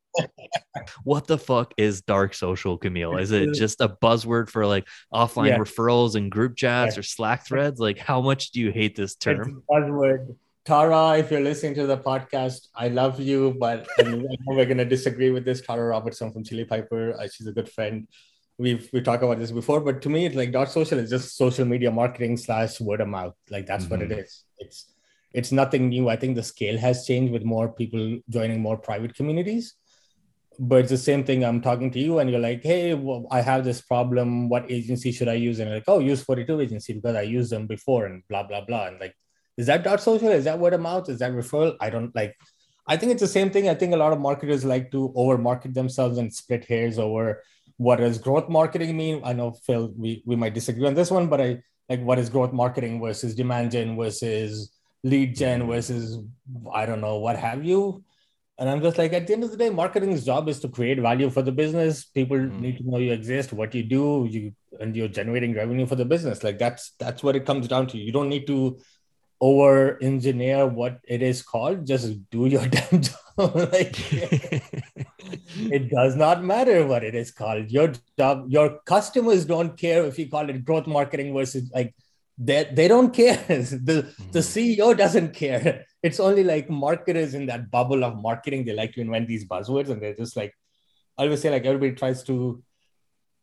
[1.04, 5.48] what the fuck is dark social Kamil is it just a buzzword for like offline
[5.48, 5.58] Yeah.
[5.58, 9.24] referrals and group chats or slack threads like how much do you hate this It's
[9.24, 10.34] term a buzzword.
[10.66, 14.76] Tara, if you're listening to the podcast, I love you, but I know we're going
[14.76, 15.62] to disagree with this.
[15.62, 18.06] Tara Robertson from Chili Piper, uh, she's a good friend.
[18.58, 21.34] We've we talked about this before, but to me, it's like dark social is just
[21.34, 23.34] social media marketing slash word of mouth.
[23.48, 24.44] Like that's what it is.
[24.58, 24.92] It's
[25.32, 26.08] it's nothing new.
[26.08, 29.74] I think the scale has changed with more people joining more private communities.
[30.58, 31.44] But it's the same thing.
[31.44, 34.48] I'm talking to you, and you're like, "Hey, well, I have this problem.
[34.50, 37.66] What agency should I use?" And like, "Oh, use 42 agency because I used them
[37.66, 38.88] before," and blah blah blah.
[38.88, 39.14] And like,
[39.56, 40.28] is that dark social?
[40.28, 41.08] Is that word of mouth?
[41.08, 41.76] Is that referral?
[41.80, 42.36] I don't like.
[42.86, 43.68] I think it's the same thing.
[43.68, 47.42] I think a lot of marketers like to over market themselves and split hairs over
[47.76, 49.22] what does growth marketing mean.
[49.24, 52.28] I know Phil, we we might disagree on this one, but I like what is
[52.28, 54.70] growth marketing versus demand gen versus
[55.02, 56.18] lead gen versus
[56.74, 58.04] I don't know what have you.
[58.58, 61.00] And I'm just like, at the end of the day, marketing's job is to create
[61.00, 62.04] value for the business.
[62.04, 62.60] People Mhm.
[62.60, 66.04] need to know you exist, what you do, you and you're generating revenue for the
[66.04, 66.44] business.
[66.44, 67.98] Like that's that's what it comes down to.
[67.98, 68.78] You don't need to
[69.40, 71.86] over engineer what it is called.
[71.86, 73.16] Just do your damn job.
[73.72, 73.96] like
[75.76, 77.70] it does not matter what it is called.
[77.70, 81.94] Your job, your customers don't care if you call it growth marketing versus like
[82.42, 83.36] they, they don't care.
[83.48, 84.52] the the hmm.
[84.52, 85.84] CEO doesn't care.
[86.02, 88.64] It's only like marketers in that bubble of marketing.
[88.64, 90.54] They like to invent these buzzwords and they're just like
[91.18, 92.62] I always say like everybody tries to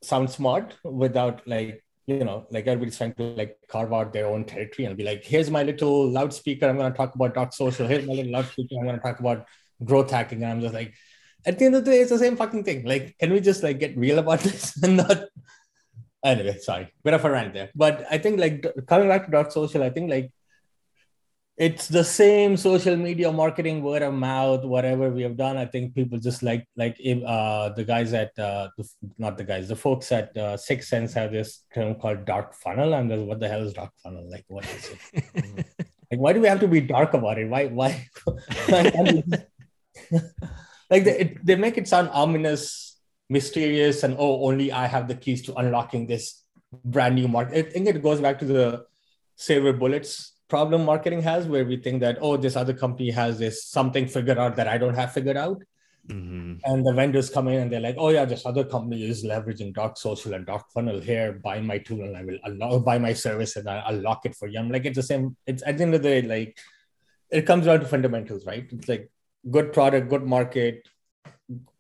[0.02, 4.46] sound smart without like you know like everybody's trying to like carve out their own
[4.46, 7.88] territory and be like here's my little loudspeaker i'm going to talk about dark social
[7.88, 9.46] here's my little loudspeaker i'm going to talk about
[9.84, 10.94] growth hacking and i'm just like
[11.46, 13.64] at the end of the day it's the same fucking thing like can we just
[13.64, 15.26] like get real about this and not
[16.24, 16.94] anyway sorry.
[17.04, 17.70] Bit of a rant there.
[17.76, 20.32] But i think like coming back to dark social i think like
[21.58, 25.58] it's the same social media marketing word of mouth whatever we have done.
[25.58, 29.68] I think people just like like uh the guys at uh the, not the guys
[29.68, 33.48] the folks at uh, six sense have this term called dark funnel and what the
[33.48, 34.30] hell is dark funnel?
[34.30, 35.66] Like what is it?
[36.10, 37.50] Like why do we have to be dark about it?
[37.50, 38.08] Why why
[40.90, 42.87] like they, it, they make it sound ominous
[43.30, 46.44] mysterious and oh only i have the keys to unlocking this
[46.84, 47.58] brand new market.
[47.58, 48.86] I think it goes back to the
[49.36, 53.66] silver bullets problem marketing has where we think that oh this other company has this
[53.66, 55.62] something figured out that i don't have figured out.
[56.10, 56.62] Mhm.
[56.64, 59.74] and the vendors come in and they're like oh yeah this other company is leveraging
[59.74, 61.34] dark social and dark funnel here.
[61.44, 64.48] Buy my tool and i will unlock buy my service and i'll unlock it for
[64.48, 64.58] you.
[64.58, 66.58] I'm like it's the same it's at the end of the day like
[67.30, 68.66] it comes down to fundamentals right?
[68.72, 69.12] It's like
[69.52, 70.88] good product good market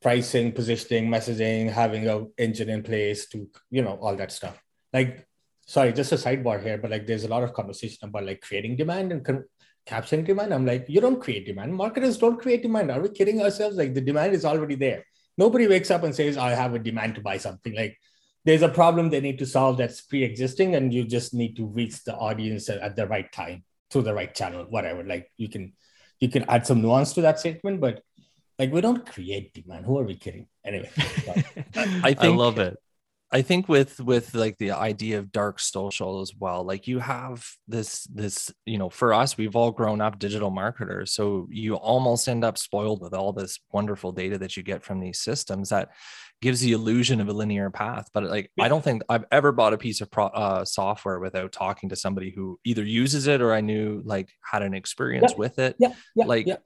[0.01, 4.61] pricing positioning messaging having a engine in place to you know all that stuff.
[4.93, 5.27] Like
[5.65, 8.77] sorry just a sidebar here but like there's a lot of conversation about like creating
[8.77, 9.45] demand and con-
[9.85, 10.53] capturing demand.
[10.53, 11.73] I'm like you don't create demand.
[11.73, 12.91] Marketers don't create demand.
[12.91, 13.75] Are we kidding ourselves?
[13.75, 15.03] Like the demand is already there.
[15.37, 17.75] Nobody wakes up and says i have a demand to buy something.
[17.75, 17.97] Like
[18.45, 22.03] there's a problem they need to solve that's pre-existing and you just need to reach
[22.05, 25.03] the audience at, at the right time through the right channel whatever.
[25.03, 25.73] Like you can
[26.19, 28.01] you can add some nuance to that statement, but
[28.59, 29.85] like we don't create demand.
[29.85, 30.47] Who are we kidding?
[30.65, 30.89] Anyway,
[31.75, 32.77] I think I love it.
[33.29, 37.45] I think with with like the idea of dark social as well, like you have
[37.67, 42.29] this this you know for us we've all grown up digital marketers, so you almost
[42.29, 45.89] end up spoiled with all this wonderful data that you get from these systems that
[46.41, 48.07] gives the illusion of a linear path.
[48.13, 51.51] But like I don't think I've ever bought a piece of pro, uh, software without
[51.51, 55.37] talking to somebody who either uses it or I knew like had an experience yeah,
[55.37, 55.75] with it.
[55.79, 56.57] Yeah, yeah, like yeah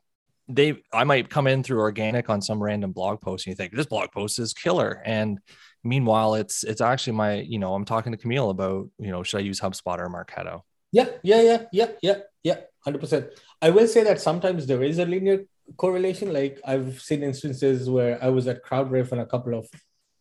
[0.47, 3.73] they I might come in through organic on some random blog post and you think
[3.73, 5.01] this blog post is killer.
[5.05, 5.39] And
[5.83, 9.37] meanwhile, it's it's actually my, you know, I'm talking to Kamil about, you know, should
[9.37, 10.61] I use HubSpot or Marketo?
[10.91, 13.27] Yeah, yeah, yeah, yeah, yeah, yeah, hundred percent.
[13.61, 15.45] I will say that sometimes there is a linear
[15.77, 16.33] correlation.
[16.33, 19.69] Like I've seen instances where I was at CrowdRiff and a couple of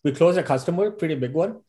[0.04, 1.60] we closed a customer, pretty big one,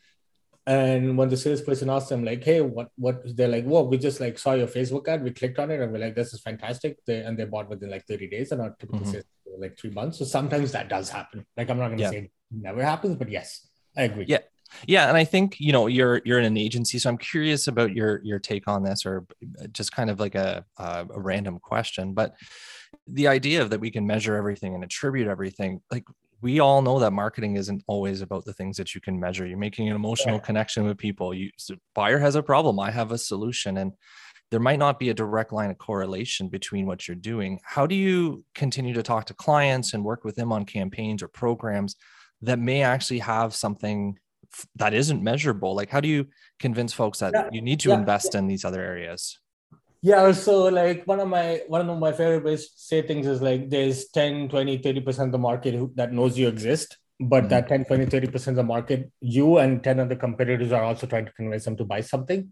[0.72, 4.20] and when the salesperson asked them, like, hey, what, what, they're like, whoa, we just
[4.20, 6.98] like saw your Facebook ad, we clicked on it, and we're like, this is fantastic.
[7.06, 9.12] They, and they bought within like 30 days, and our typical mm-hmm.
[9.12, 9.26] sales
[9.58, 10.18] like three months.
[10.18, 11.46] So sometimes that does happen.
[11.58, 12.10] Like, I'm not going to yeah.
[12.10, 14.26] say it never happens, but yes, I agree.
[14.28, 14.40] Yeah.
[14.88, 17.94] Yeah, and I think you know you're you're in an agency, so I'm curious about
[17.94, 19.26] your your take on this, or
[19.74, 22.14] just kind of like a a, a random question.
[22.14, 22.36] But
[23.06, 26.06] the idea of that we can measure everything and attribute everything, like
[26.42, 29.46] we all know that marketing isn't always about the things that you can measure.
[29.46, 30.42] You're making an emotional yeah.
[30.42, 31.34] connection with people.
[31.34, 33.94] You so buyer has a problem, I have a solution, and
[34.50, 37.60] there might not be a direct line of correlation between what you're doing.
[37.64, 41.30] How do you continue to talk to clients and work with them on campaigns or
[41.30, 41.96] programs
[42.42, 44.18] that may actually have something
[44.76, 45.74] that isn't measurable?
[45.74, 46.28] Like, how do you
[46.60, 47.50] convince folks that yeah.
[47.52, 48.00] you need to yeah.
[48.00, 49.40] invest in these other areas?
[50.02, 53.42] Yeah so like one of my one of my favorite ways to say things is
[53.42, 57.50] like there's 10 20 30% of the market who, that knows you exist but mm-hmm.
[57.50, 61.26] that 10 20 30% of the market you and 10 other competitors are also trying
[61.26, 62.52] to convince them to buy something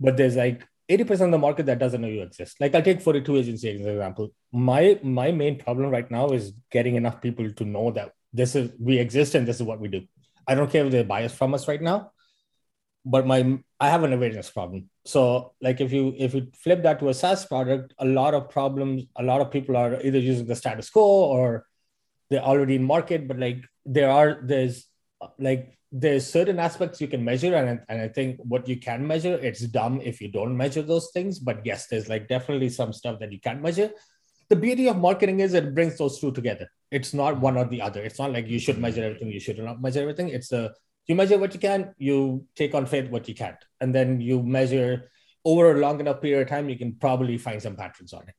[0.00, 3.00] but there's like 80% of the market that doesn't know you exist like i'll take
[3.00, 7.50] 42 agency as an example my my main problem right now is getting enough people
[7.52, 10.02] to know that this is we exist and this is what we do
[10.48, 12.10] i don't care if they buy us from us right now
[13.04, 14.88] but my I have an awareness problem.
[15.04, 18.48] So like if you if you flip that to a SaaS product, a lot of
[18.48, 21.66] problems, a lot of people are either using the status quo or
[22.30, 24.86] they're already in market, but like there are there's
[25.38, 29.34] like there's certain aspects you can measure and, and i think what you can measure
[29.34, 33.18] it's dumb if you don't measure those things but yes there's like definitely some stuff
[33.20, 33.90] that you can measure.
[34.48, 36.68] The beauty of marketing is it brings those two together.
[36.90, 38.02] It's not one or the other.
[38.02, 40.28] It's not like you should measure everything you should not measure everything.
[40.28, 40.74] It's a
[41.06, 43.56] you measure what you can, you take on faith what you can't.
[43.80, 45.10] And then you measure
[45.44, 48.34] over a long enough period of time, you can probably find some patterns on it.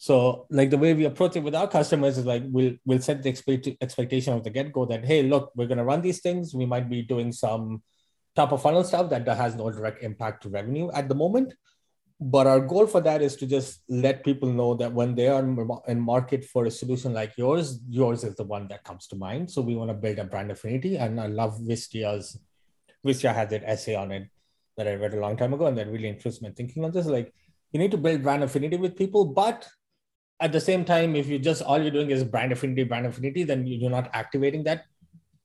[0.00, 3.22] So, like the way we approach it with our customers is like we'll we'll set
[3.22, 6.20] the expect- expectation of the get go that hey, look, we're going to run these
[6.20, 6.54] things.
[6.54, 7.82] We might be doing some
[8.36, 11.52] top of funnel stuff that has no direct impact to revenue at the moment,
[12.20, 15.44] but our goal for that is to just let people know that when they are
[15.86, 19.48] in market for a solution like yours yours is the one that comes to mind.
[19.48, 22.38] So we want to build a brand affinity and i love Wistia's
[23.06, 24.28] vistia had that essay on it
[24.76, 27.06] that i read a long time ago and that really influenced my thinking on this.
[27.06, 27.32] Like
[27.70, 29.68] you need to build brand affinity with people but
[30.40, 33.44] at the same time if you just all you're doing is brand affinity brand affinity
[33.44, 34.84] then you're not activating that.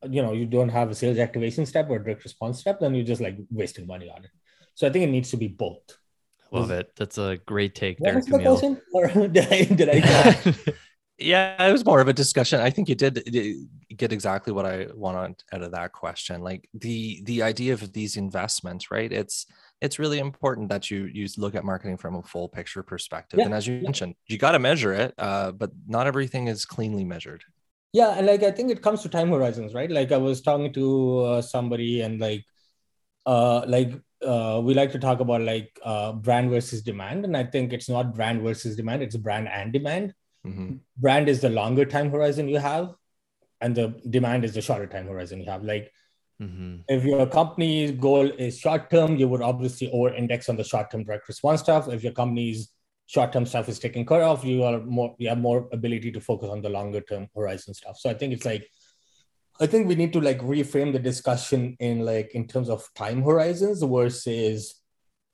[0.09, 3.05] You know you don't have a sales activation step or direct response step then you're
[3.05, 4.31] just like wasting money on it.
[4.73, 5.99] So i think it needs to be both
[6.53, 6.95] Love it.
[6.95, 8.57] That's a great take what there, Kamil.
[8.57, 10.55] The or did I, did I
[11.17, 12.59] yeah, it was more of a discussion.
[12.59, 13.23] I think you did
[13.95, 16.41] get exactly what I want out of that question.
[16.41, 19.11] Like the the idea of these investments, right?
[19.11, 19.45] It's
[19.81, 23.39] it's really important that you you look at marketing from a full picture perspective.
[23.39, 23.45] Yeah.
[23.45, 27.03] And as you mentioned, you got to measure it, uh, but not everything is cleanly
[27.03, 27.43] measured.
[27.93, 29.89] Yeah, and like I think it comes to time horizons, right?
[29.89, 32.43] Like I was talking to uh, somebody, and like
[33.25, 37.43] uh, like uh, we like to talk about like uh, brand versus demand, and I
[37.43, 40.13] think it's not brand versus demand; it's brand and demand.
[40.45, 40.75] Mm-hmm.
[40.97, 42.93] Brand is the longer time horizon you have,
[43.61, 45.63] and the demand is the shorter time horizon you have.
[45.63, 45.91] Like,
[46.41, 46.77] mm-hmm.
[46.87, 50.91] if your company's goal is short term, you would obviously over index on the short
[50.91, 51.87] term direct response stuff.
[51.87, 52.69] If your company's
[53.07, 56.19] short term stuff is taken care of, you are more you have more ability to
[56.19, 57.97] focus on the longer term horizon stuff.
[57.97, 58.67] So I think it's like
[59.59, 63.21] I think we need to like reframe the discussion in like in terms of time
[63.21, 64.81] horizons versus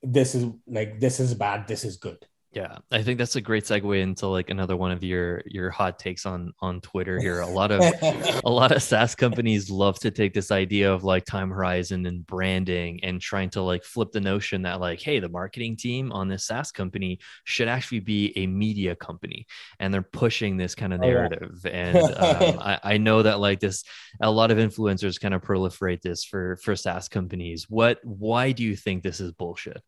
[0.02, 2.18] this is like this is bad, this is good.
[2.52, 6.00] Yeah, I think that's a great segue into like another one of your your hot
[6.00, 7.42] takes on on Twitter here.
[7.42, 7.80] A lot of
[8.44, 12.26] a lot of SaaS companies love to take this idea of like time horizon and
[12.26, 16.26] branding and trying to like flip the notion that like, hey, the marketing team on
[16.26, 19.46] this SaaS company should actually be a media company,
[19.78, 21.62] and they're pushing this kind of narrative.
[21.64, 21.76] Oh, yeah.
[21.76, 23.84] and um, I, I know that like this,
[24.20, 27.66] a lot of influencers kind of proliferate this for for SaaS companies.
[27.70, 28.00] What?
[28.02, 29.80] Why do you think this is bullshit?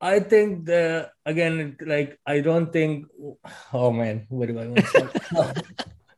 [0.00, 3.06] I think the again, like I don't think.
[3.72, 5.62] Oh man, where do I want to start?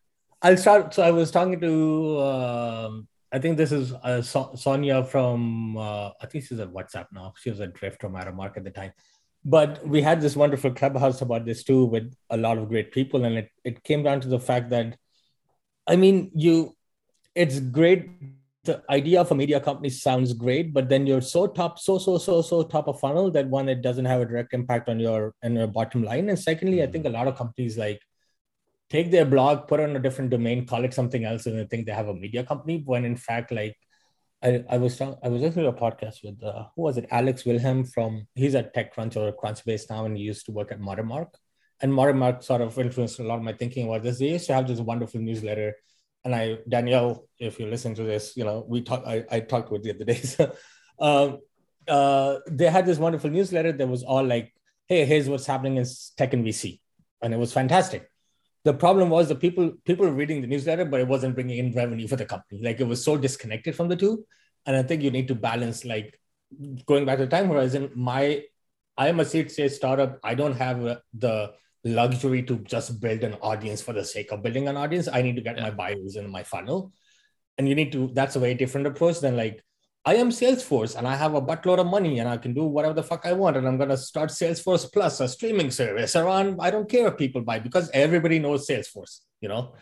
[0.42, 0.94] I'll start.
[0.94, 2.20] So I was talking to.
[2.20, 5.76] Um, I think this is uh, so- Sonia from.
[5.76, 7.34] Uh, I think she's at WhatsApp now.
[7.36, 8.92] She was at Drift or Mattermark at the time,
[9.44, 13.24] but we had this wonderful clubhouse about this too, with a lot of great people,
[13.24, 14.96] and it it came down to the fact that,
[15.88, 16.76] I mean, you,
[17.34, 18.10] it's great
[18.64, 22.16] the idea of a media company sounds great, but then you're so top, so so
[22.18, 25.34] so so top of funnel that one, it doesn't have a direct impact on your
[25.42, 26.28] on your bottom line.
[26.28, 28.00] And secondly, I think a lot of companies like
[28.88, 31.86] take their blog, put on a different domain, call it something else, and they think
[31.86, 32.82] they have a media company.
[32.84, 33.76] When in fact, like
[34.42, 37.08] I, I was I was listening to a podcast with uh, who was it?
[37.10, 40.80] Alex Wilhelm from he's at TechCrunch or Crunchbase now, and he used to work at
[40.80, 41.28] Mattermark.
[41.80, 44.20] And Mattermark sort of influenced a lot of my thinking about this.
[44.20, 45.74] They used to have this wonderful newsletter
[46.24, 49.06] and I Danielle, if you listen to this, you know we talked.
[49.06, 50.20] I, I talked with the other day.
[50.22, 50.54] So,
[50.98, 51.38] um,
[51.88, 54.54] uh, they had this wonderful newsletter that was all like,
[54.86, 56.80] "Hey, here's what's happening in tech and VC,"
[57.20, 58.08] and it was fantastic.
[58.64, 61.72] The problem was the people people were reading the newsletter, but it wasn't bringing in
[61.72, 62.62] revenue for the company.
[62.62, 64.24] Like it was so disconnected from the two.
[64.66, 65.84] And I think you need to balance.
[65.84, 66.18] Like
[66.86, 68.44] going back to the time horizon, my
[68.96, 70.20] I am a seed stage startup.
[70.22, 71.52] I don't have the
[71.84, 75.08] luxury to just build an audience for the sake of building an audience.
[75.12, 75.64] I need to get yeah.
[75.64, 76.92] my buyers in my funnel.
[77.58, 79.62] And you need to, that's a very different approach than like,
[80.04, 82.94] I am Salesforce and I have a buttload of money and I can do whatever
[82.94, 83.56] the fuck I want.
[83.56, 86.58] And I'm going to start Salesforce Plus, a streaming service around.
[86.60, 89.74] I don't care if people buy because everybody knows Salesforce, you know?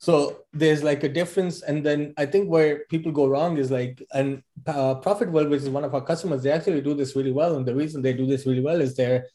[0.00, 1.62] So there's like a difference.
[1.62, 5.70] And then I think where people go wrong is like, and uh, Profitwell, which is
[5.70, 7.56] one of our customers, they actually do this really well.
[7.56, 9.26] And the reason they do this really well is they're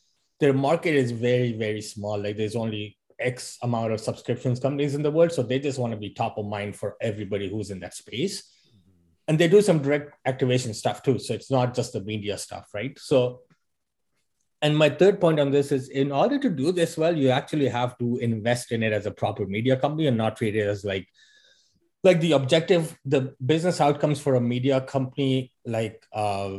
[0.43, 2.21] their market is very very small.
[2.21, 5.93] Like there's only x amount of subscriptions companies in the world so they just want
[5.93, 8.35] to be top of mind for everybody who's in that space.
[9.29, 12.67] And they do some direct activation stuff too so it's not just the media stuff
[12.73, 12.97] right?
[12.99, 13.41] So
[14.61, 17.69] and my third point on this is in order to do this well you actually
[17.69, 20.83] have to invest in it as a proper media company and not treat it as
[20.83, 21.07] like
[22.03, 26.57] like the objective the business outcomes for a media company like uh,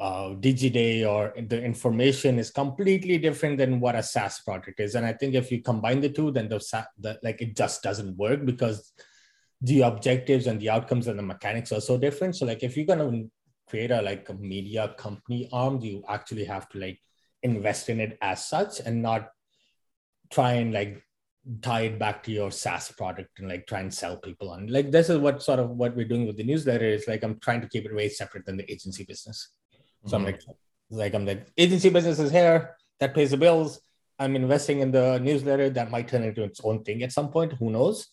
[0.00, 4.94] uh, Digiday or the information is completely different than what a SaaS project is.
[4.94, 6.58] And I think if you combine the two, then the,
[6.98, 8.92] the like it just doesn't work because
[9.60, 12.36] the objectives and the outcomes and the mechanics are so different.
[12.36, 13.24] So like if you're gonna
[13.68, 17.00] create a like a media company arm, you actually have to like
[17.42, 19.30] invest in it as such and not
[20.30, 21.02] try and like
[21.62, 24.66] tie it back to your SaaS product and like try and sell people on.
[24.66, 27.38] Like this is what sort of what we're doing with the newsletter is like I'm
[27.38, 29.52] trying to keep it way separate than the agency business.
[30.06, 30.26] So mm-hmm.
[30.26, 30.40] I'm like,
[30.90, 33.80] like I'm like agency business is here that pays the bills.
[34.18, 37.52] I'm investing in the newsletter that might turn into its own thing at some point.
[37.54, 38.08] Who knows?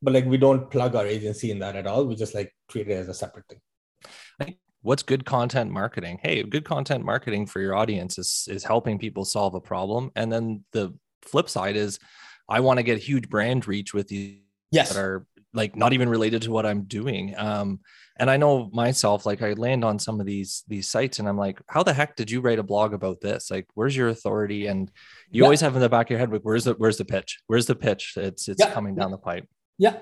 [0.00, 2.04] But like we don't plug our agency in that at all.
[2.04, 4.56] We just like treat it as a separate thing.
[4.82, 6.18] What's good content marketing?
[6.22, 10.10] Hey, good content marketing for your audience is is helping people solve a problem.
[10.16, 12.00] And then the flip side is
[12.48, 14.38] I want to get huge brand reach with these
[14.72, 14.92] yes.
[14.92, 15.24] that are
[15.54, 17.34] like not even related to what I'm doing.
[17.36, 17.80] Um,
[18.22, 21.36] and I know myself, like I land on some of these these sites, and I'm
[21.36, 23.50] like, how the heck did you write a blog about this?
[23.50, 24.68] Like, where's your authority?
[24.68, 24.88] And
[25.32, 25.46] you yeah.
[25.46, 27.40] always have in the back of your head, like, where's the where's the pitch?
[27.48, 28.14] Where's the pitch?
[28.16, 28.70] It's it's yeah.
[28.70, 29.48] coming down the pipe.
[29.76, 29.96] Yeah.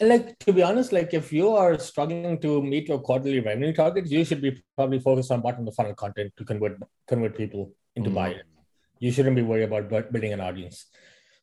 [0.00, 3.74] And like to be honest, like if you are struggling to meet your quarterly revenue
[3.74, 7.36] targets, you should be probably focused on bottom of the funnel content to convert convert
[7.36, 8.14] people into mm.
[8.14, 8.42] buyers.
[9.00, 10.86] You shouldn't be worried about building an audience.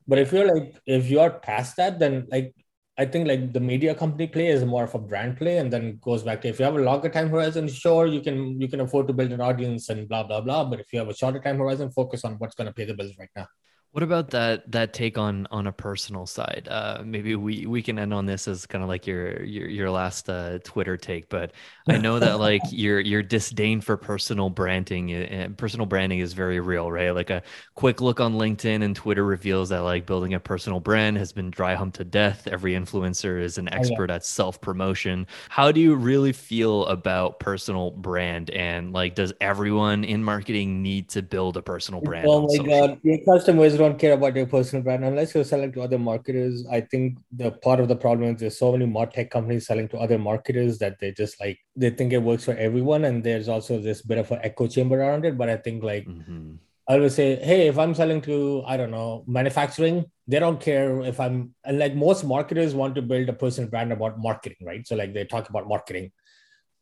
[0.08, 2.56] But if you're like if you're past that, then like
[2.98, 5.98] I think like the media company play is more of a brand play, and then
[6.02, 8.82] goes back to if you have a longer time horizon, sure you can you can
[8.82, 10.64] afford to build an audience and blah blah blah.
[10.66, 12.94] But if you have a shorter time horizon, focus on what's going to pay the
[12.94, 13.48] bills right now.
[13.94, 16.68] What about that that take on on a personal side?
[16.68, 19.92] Uh, maybe we we can end on this as kind of like your your your
[19.92, 21.52] last uh, Twitter take, but
[21.88, 26.34] I know that like your your disdain for personal branding and uh, personal branding is
[26.34, 27.12] very real, right?
[27.12, 27.44] Like a
[27.76, 31.52] quick look on LinkedIn and Twitter reveals that like building a personal brand has been
[31.52, 32.48] dry humped to death.
[32.48, 34.16] Every influencer is an expert oh, yeah.
[34.16, 35.28] at self promotion.
[35.50, 41.10] How do you really feel about personal brand and like does everyone in marketing need
[41.10, 42.26] to build a personal brand?
[42.28, 45.82] Oh my god, your customers don't care about your personal brand unless you're selling to
[45.82, 46.66] other marketers.
[46.72, 49.88] I think the part of the problem is there's so many more tech companies selling
[49.90, 53.50] to other marketers that they just like they think it works for everyone, and there's
[53.50, 55.38] also this bit of an echo chamber around it.
[55.38, 56.56] But I think like mm-hmm.
[56.88, 61.02] I always say, hey, if I'm selling to I don't know manufacturing, they don't care
[61.02, 64.88] if I'm and like most marketers want to build a personal brand about marketing, right?
[64.88, 66.12] So like they talk about marketing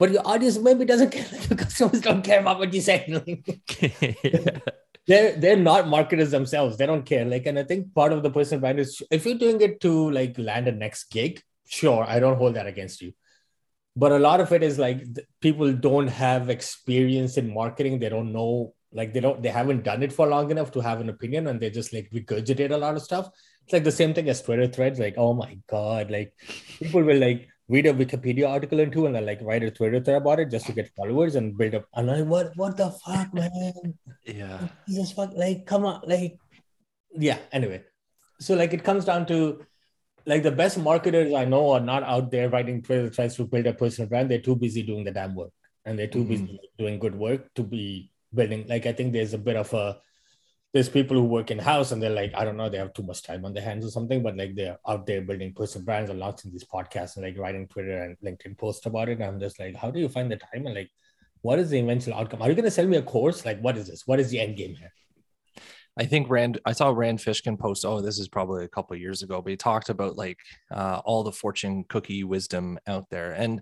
[0.01, 1.27] but your audience maybe doesn't care.
[1.31, 3.05] Like your customers don't care about what you say.
[3.07, 4.57] yeah
[5.07, 6.77] they're they're not marketers themselves.
[6.77, 7.25] They don't care.
[7.25, 10.11] Like, and I think part of the personal brand is if you're doing it to
[10.11, 13.13] like land a next gig, sure, I don't hold that against you.
[13.95, 15.03] But a lot of it is like
[15.41, 17.99] people don't have experience in marketing.
[17.99, 20.99] They don't know like they don't they haven't done it for long enough to have
[21.01, 23.29] an opinion and they just like regurgitate a lot of stuff
[23.63, 26.33] it's like the same thing as twitter threads like oh my god like
[26.79, 30.17] people will like read a wikipedia article into and then like write a twitter thread
[30.21, 31.85] about it just to get followers and build up.
[31.93, 33.93] I'm like what what the fuck man?
[34.25, 34.67] Yeah.
[34.87, 36.37] Jesus fuck like come on like
[37.27, 37.83] yeah anyway.
[38.39, 39.39] So like it comes down to
[40.25, 43.65] like the best marketers i know are not out there writing twitter threads to build
[43.67, 44.29] a personal brand.
[44.29, 45.51] They're too busy doing the damn work
[45.85, 46.31] and they're too Mhm.
[46.33, 48.65] busy doing good work to be building.
[48.67, 49.85] Like i think there's a bit of a
[50.73, 53.03] there's people who work in house and they're like i don't know they have too
[53.03, 56.09] much time on their hands or something but like they're out there building personal brands
[56.09, 59.13] and launching these podcasts and like writing twitter and linkedin posts about it.
[59.13, 60.65] And i'm just like how do you find the time?
[60.65, 60.89] And like
[61.41, 62.41] what is the eventual outcome?
[62.41, 63.45] Are you going to sell me a course?
[63.45, 64.05] Like what is this?
[64.05, 64.93] What is the end game here?
[65.97, 69.23] I think Rand, I saw Rand Fishkin post, oh, this is probably a couple years
[69.23, 70.37] ago, but he talked about like
[70.71, 73.33] uh, all the fortune cookie wisdom out there.
[73.33, 73.61] And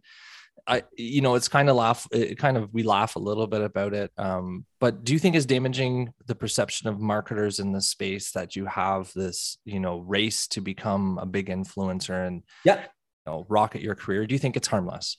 [0.67, 3.61] I, you know, it's kind of laugh, it kind of, we laugh a little bit
[3.61, 4.11] about it.
[4.17, 8.55] Um, but do you think is damaging the perception of marketers in the space that
[8.55, 12.81] you have this, you know, race to become a big influencer and, Yeah.
[12.81, 14.25] you know, rocket your career?
[14.25, 15.17] Do you think it's harmless?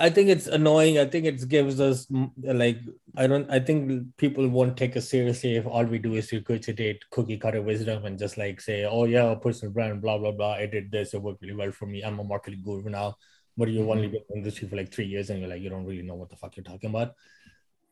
[0.00, 0.98] I think it's annoying.
[0.98, 2.08] I think it gives us
[2.42, 2.80] like
[3.16, 3.48] I don't.
[3.48, 7.62] I think people won't take us seriously if all we do is regurgitate cookie cutter
[7.62, 10.54] wisdom and just like say, "Oh yeah, a personal brand, blah blah blah.
[10.54, 11.14] I did this.
[11.14, 12.02] It worked really well for me.
[12.02, 13.14] I'm a marketing guru now."
[13.58, 14.12] But you've only mm-hmm.
[14.12, 16.14] been in the industry for like three years, and you're like, you don't really know
[16.14, 17.12] what the fuck you're talking about.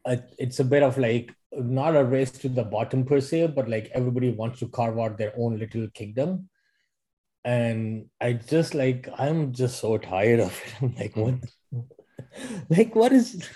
[0.06, 3.68] Uh, it's a bit of like not a race to the bottom per se, but
[3.68, 6.48] like everybody wants to carve out their own little kingdom.
[7.44, 10.74] And I just like I'm just so tired of it.
[10.82, 11.34] I'm like, what?
[11.34, 11.80] Mm-hmm.
[12.70, 13.48] like what is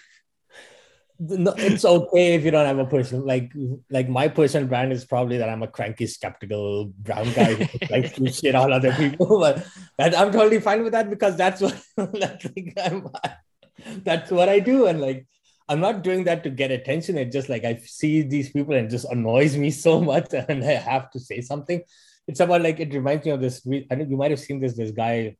[1.20, 3.52] no, it's okay if you don't have a person like
[3.90, 8.12] like my personal brand is probably that I'm a cranky skeptical brown guy who likes
[8.12, 9.66] to shit on other people but
[9.98, 11.78] I'm totally fine with that because that's what
[12.14, 13.08] that's like I'm,
[14.02, 15.26] that's what I do and like
[15.68, 18.86] I'm not doing that to get attention it's just like I see these people and
[18.86, 21.82] it just annoys me so much and I have to say something.
[22.26, 24.76] It's about like it reminds me of this I think you might have seen this
[24.76, 25.36] this guy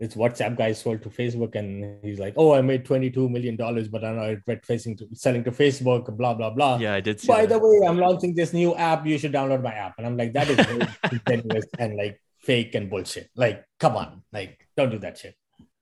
[0.00, 3.88] this WhatsApp guy sold to Facebook, and he's like, "Oh, I made twenty-two million dollars,
[3.88, 7.46] but I'm not facing to selling to Facebook, blah blah blah." Yeah, I did By
[7.46, 7.54] that.
[7.54, 9.06] the way, I'm launching this new app.
[9.06, 9.94] You should download my app.
[9.98, 13.28] And I'm like, that is very and like fake and bullshit.
[13.34, 15.34] Like, come on, like, don't do that shit.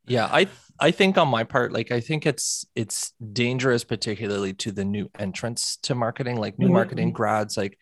[0.07, 0.47] Yeah, I
[0.81, 5.11] I think on my part, like I think it's it's dangerous, particularly to the new
[5.19, 7.57] entrants to marketing, like new Mhm, marketing grads.
[7.57, 7.77] Like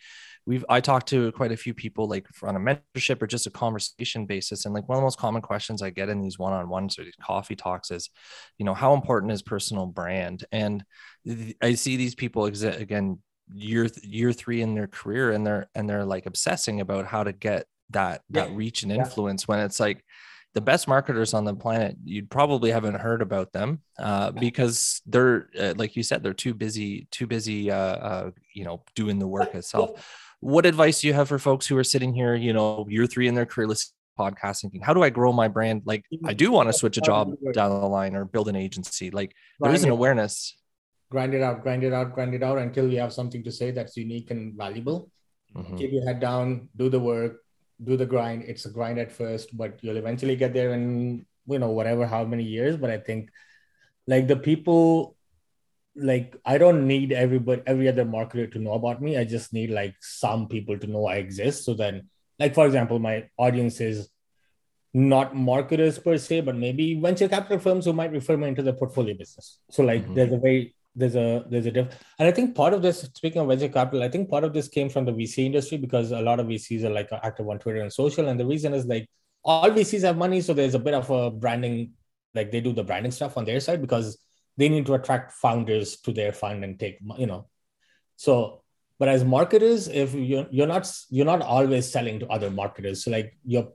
[0.47, 3.51] we've I talked to quite a few people like on a mentorship or just a
[3.51, 4.65] conversation basis.
[4.65, 7.17] And like one of the most common questions I get in these one-on-ones or these
[7.21, 8.11] coffee talks is,
[8.59, 10.45] you know, how important is personal brand?
[10.53, 10.85] And
[11.27, 13.21] th- I see these people exi- again
[13.53, 17.33] year year three in their career and they're and they're like obsessing about how to
[17.33, 18.57] get that that Yeah.
[18.57, 18.99] reach and Yeah.
[18.99, 20.03] influence when it's like
[20.55, 25.49] the best marketers on the planet you probably haven't heard about them uh, because they're
[25.59, 29.27] uh, like you said they're too busy too busy uh, uh, you know doing the
[29.27, 29.91] work itself
[30.45, 33.27] what advice do you have for folks who are sitting here you know year three
[33.29, 36.35] in their career listening to podcasts thinking how do i grow my brand like i
[36.43, 39.73] do want to switch a job down the line or build an agency like there
[39.73, 40.55] is an awareness
[41.11, 43.71] Grind it out, grind it out, grind it out until you have something to say
[43.71, 44.99] that's unique and valuable.
[45.55, 45.79] Mhm.
[45.79, 47.45] Keep your head down, do the work,
[47.89, 48.43] do the grind.
[48.51, 52.25] It's a grind at first, but you'll eventually get there in you know whatever how
[52.25, 52.77] many years.
[52.77, 53.31] But I think
[54.09, 55.15] like the people
[55.97, 59.17] like I don't need everybody every other marketer to know about me.
[59.17, 61.65] I just need like some people to know I exist.
[61.65, 64.09] So then, like for example, my audience is
[64.93, 68.73] not marketers per se, but maybe venture capital firms who might refer me into the
[68.73, 69.59] portfolio business.
[69.71, 70.15] So like Mhm.
[70.15, 71.89] there's a way there's a there's a diff
[72.21, 74.69] and I think part of this, speaking of venture capital, I think part of this
[74.69, 77.81] came from the VC industry because a lot of VCs are like active on Twitter
[77.81, 78.29] and social.
[78.29, 79.09] And the reason is like
[79.45, 81.93] all VCs have money, so there's a bit of a branding,
[82.35, 84.19] like they do the branding stuff on their side because
[84.57, 87.47] they need to attract founders to their fund and take you know.
[88.17, 88.63] So,
[88.99, 93.05] but as marketers, if you're you're not you're not always selling to other marketers.
[93.05, 93.69] So like you're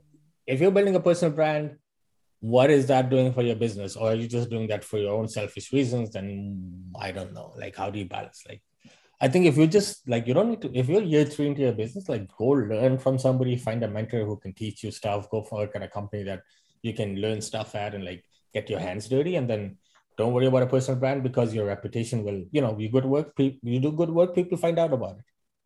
[0.46, 1.76] if you're building a personal brand,
[2.40, 3.96] what is that doing for your business?
[3.96, 6.10] Or are you just doing that for your own selfish reasons?
[6.10, 7.52] Then I don't know.
[7.56, 8.42] Like, how do you balance?
[8.48, 8.62] Like,
[9.20, 11.60] I think if you just like you don't need to if you're year three into
[11.60, 15.28] your business, like go learn from somebody, find a mentor who can teach you stuff,
[15.28, 16.42] go for work at a company that
[16.82, 18.24] you can learn stuff at and like
[18.54, 19.76] get your hands dirty and then
[20.20, 23.34] don't worry about a personal brand because your reputation will, you know, you good work,
[23.36, 25.24] pe- you do good work, people find out about it.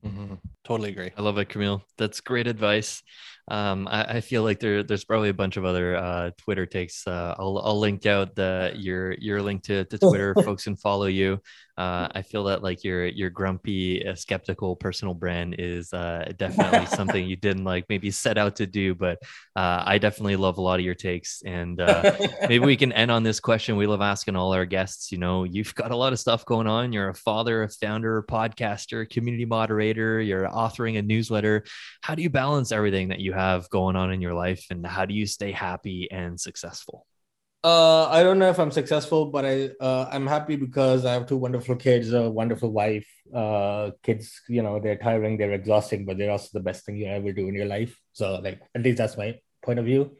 [0.08, 0.38] Mhm.
[0.64, 1.12] Totally agree.
[1.16, 1.82] I love it, Kamil.
[1.96, 3.02] That's great advice.
[3.48, 7.06] Um, I, I, feel like there, there's probably a bunch of other uh, Twitter takes.
[7.06, 10.34] Uh, I'll, I'll link out the your your link to, to Twitter.
[10.44, 11.40] Folks can follow you.
[11.76, 16.86] Uh, I feel that like your your grumpy, uh, skeptical personal brand is uh, definitely
[16.96, 19.18] something you didn't like maybe set out to do, but
[19.56, 21.42] uh, I definitely love a lot of your takes.
[21.44, 21.76] And
[22.42, 25.12] maybe we can end on this question we love asking all our guests.
[25.12, 26.92] You know, you've got a lot of stuff going on.
[26.92, 30.20] You're a father, a founder, a podcaster, community moderator.
[30.20, 31.64] You're authoring a newsletter.
[32.00, 35.04] How do you balance everything that you have going on in your life, and how
[35.04, 37.06] do you stay happy and successful?
[37.64, 41.26] Uh, I don't know if I'm successful, but I uh, I'm happy because I have
[41.26, 43.08] two wonderful kids, a wonderful wife.
[43.34, 47.06] Uh, kids, you know, they're tiring, they're exhausting, but they're also the best thing you
[47.06, 47.98] ever do in your life.
[48.12, 50.14] So, like, at least that's my point of view.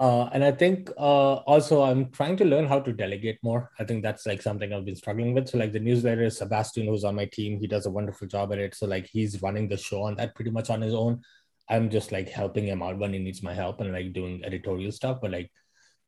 [0.00, 3.70] Uh, and I think uh, also I'm trying to learn how to delegate more.
[3.80, 5.48] I think that's like something I've been struggling with.
[5.48, 8.52] So, like the newsletter, is Sebastian, who's on my team, he does a wonderful job
[8.52, 8.74] at it.
[8.74, 11.22] So, like he's running the show on that pretty much on his own.
[11.68, 14.92] I'm just like helping him out when he needs my help and like doing editorial
[14.92, 15.18] stuff.
[15.20, 15.50] But like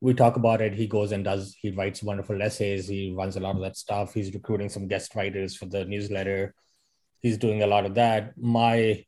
[0.01, 0.75] we talk about it.
[0.75, 2.89] He goes and does, he writes wonderful essays.
[2.89, 4.15] He runs a lot of that stuff.
[4.15, 6.55] He's recruiting some guest writers for the newsletter.
[7.21, 8.33] He's doing a lot of that.
[8.39, 9.05] My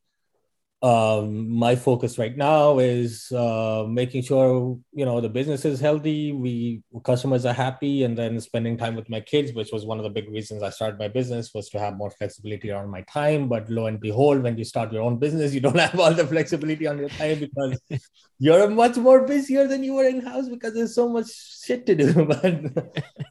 [0.83, 6.33] um, my focus right now is uh, making sure you know the business is healthy
[6.33, 10.03] we customers are happy and then spending time with my kids which was one of
[10.03, 13.49] the big reasons i started my business was to have more flexibility around my time.
[13.49, 16.27] But lo and behold when you start your own business you don't have all the
[16.27, 17.81] flexibility on your time because
[18.39, 21.29] you're much more busier than you were in house because there's so much
[21.65, 22.13] shit to do.
[22.33, 22.45] But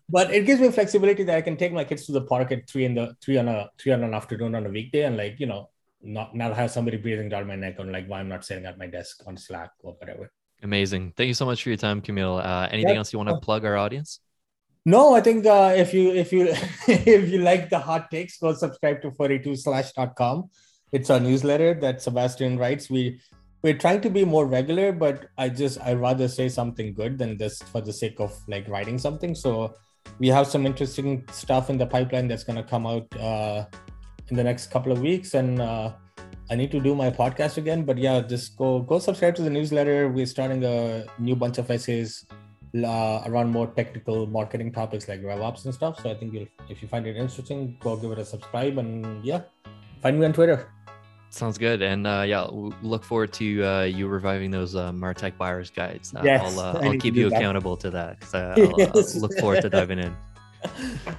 [0.10, 2.70] but it gives me flexibility that i can take my kids to the park at
[2.70, 5.40] three in the three on a three on an afternoon on a weekday and like
[5.40, 5.70] you know
[6.04, 8.78] not not have somebody breathing down my neck on like why I'm not sitting at
[8.78, 10.32] my desk on Slack or whatever.
[10.64, 11.14] Amazing.
[11.18, 12.38] Thank you so much for your time, Kamil.
[12.38, 14.20] Uh, anything else you want to plug our audience?
[14.86, 16.48] No, I think uh, if you if you
[16.88, 20.50] if you like the hot takes, go subscribe to 42slash.com.
[20.92, 22.90] It's our newsletter that Sebastian writes.
[22.90, 23.22] We
[23.64, 27.38] we're trying to be more regular, but I just I rather say something good than
[27.38, 29.36] just for the sake of like writing something.
[29.36, 29.76] So
[30.20, 33.66] we have some interesting stuff in the pipeline that's gonna come out uh,
[34.32, 35.92] in the next couple of weeks, and uh,
[36.50, 37.84] I need to do my podcast again.
[37.84, 40.10] But yeah, just go go subscribe to the newsletter.
[40.10, 42.26] We're starting a new bunch of essays
[42.76, 46.02] uh, around more technical marketing topics like RevOps and stuff.
[46.02, 49.24] So I think you'll, if you find it interesting, go give it a subscribe, and
[49.24, 49.42] yeah,
[50.02, 50.68] find me on Twitter.
[51.30, 52.46] Sounds good, and uh, yeah,
[52.82, 56.14] look forward to uh, you reviving those uh, Martech buyers guides.
[56.14, 58.18] Uh, yes, I'll, uh, I'll keep you accountable to that.
[58.34, 59.16] I'll, yes.
[59.16, 60.16] I'll look forward to diving in.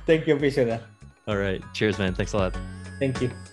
[0.06, 0.82] Thank you, appreciate that.
[1.26, 2.14] All right, cheers, man.
[2.14, 2.54] Thanks a lot.
[3.02, 3.51] Thank you.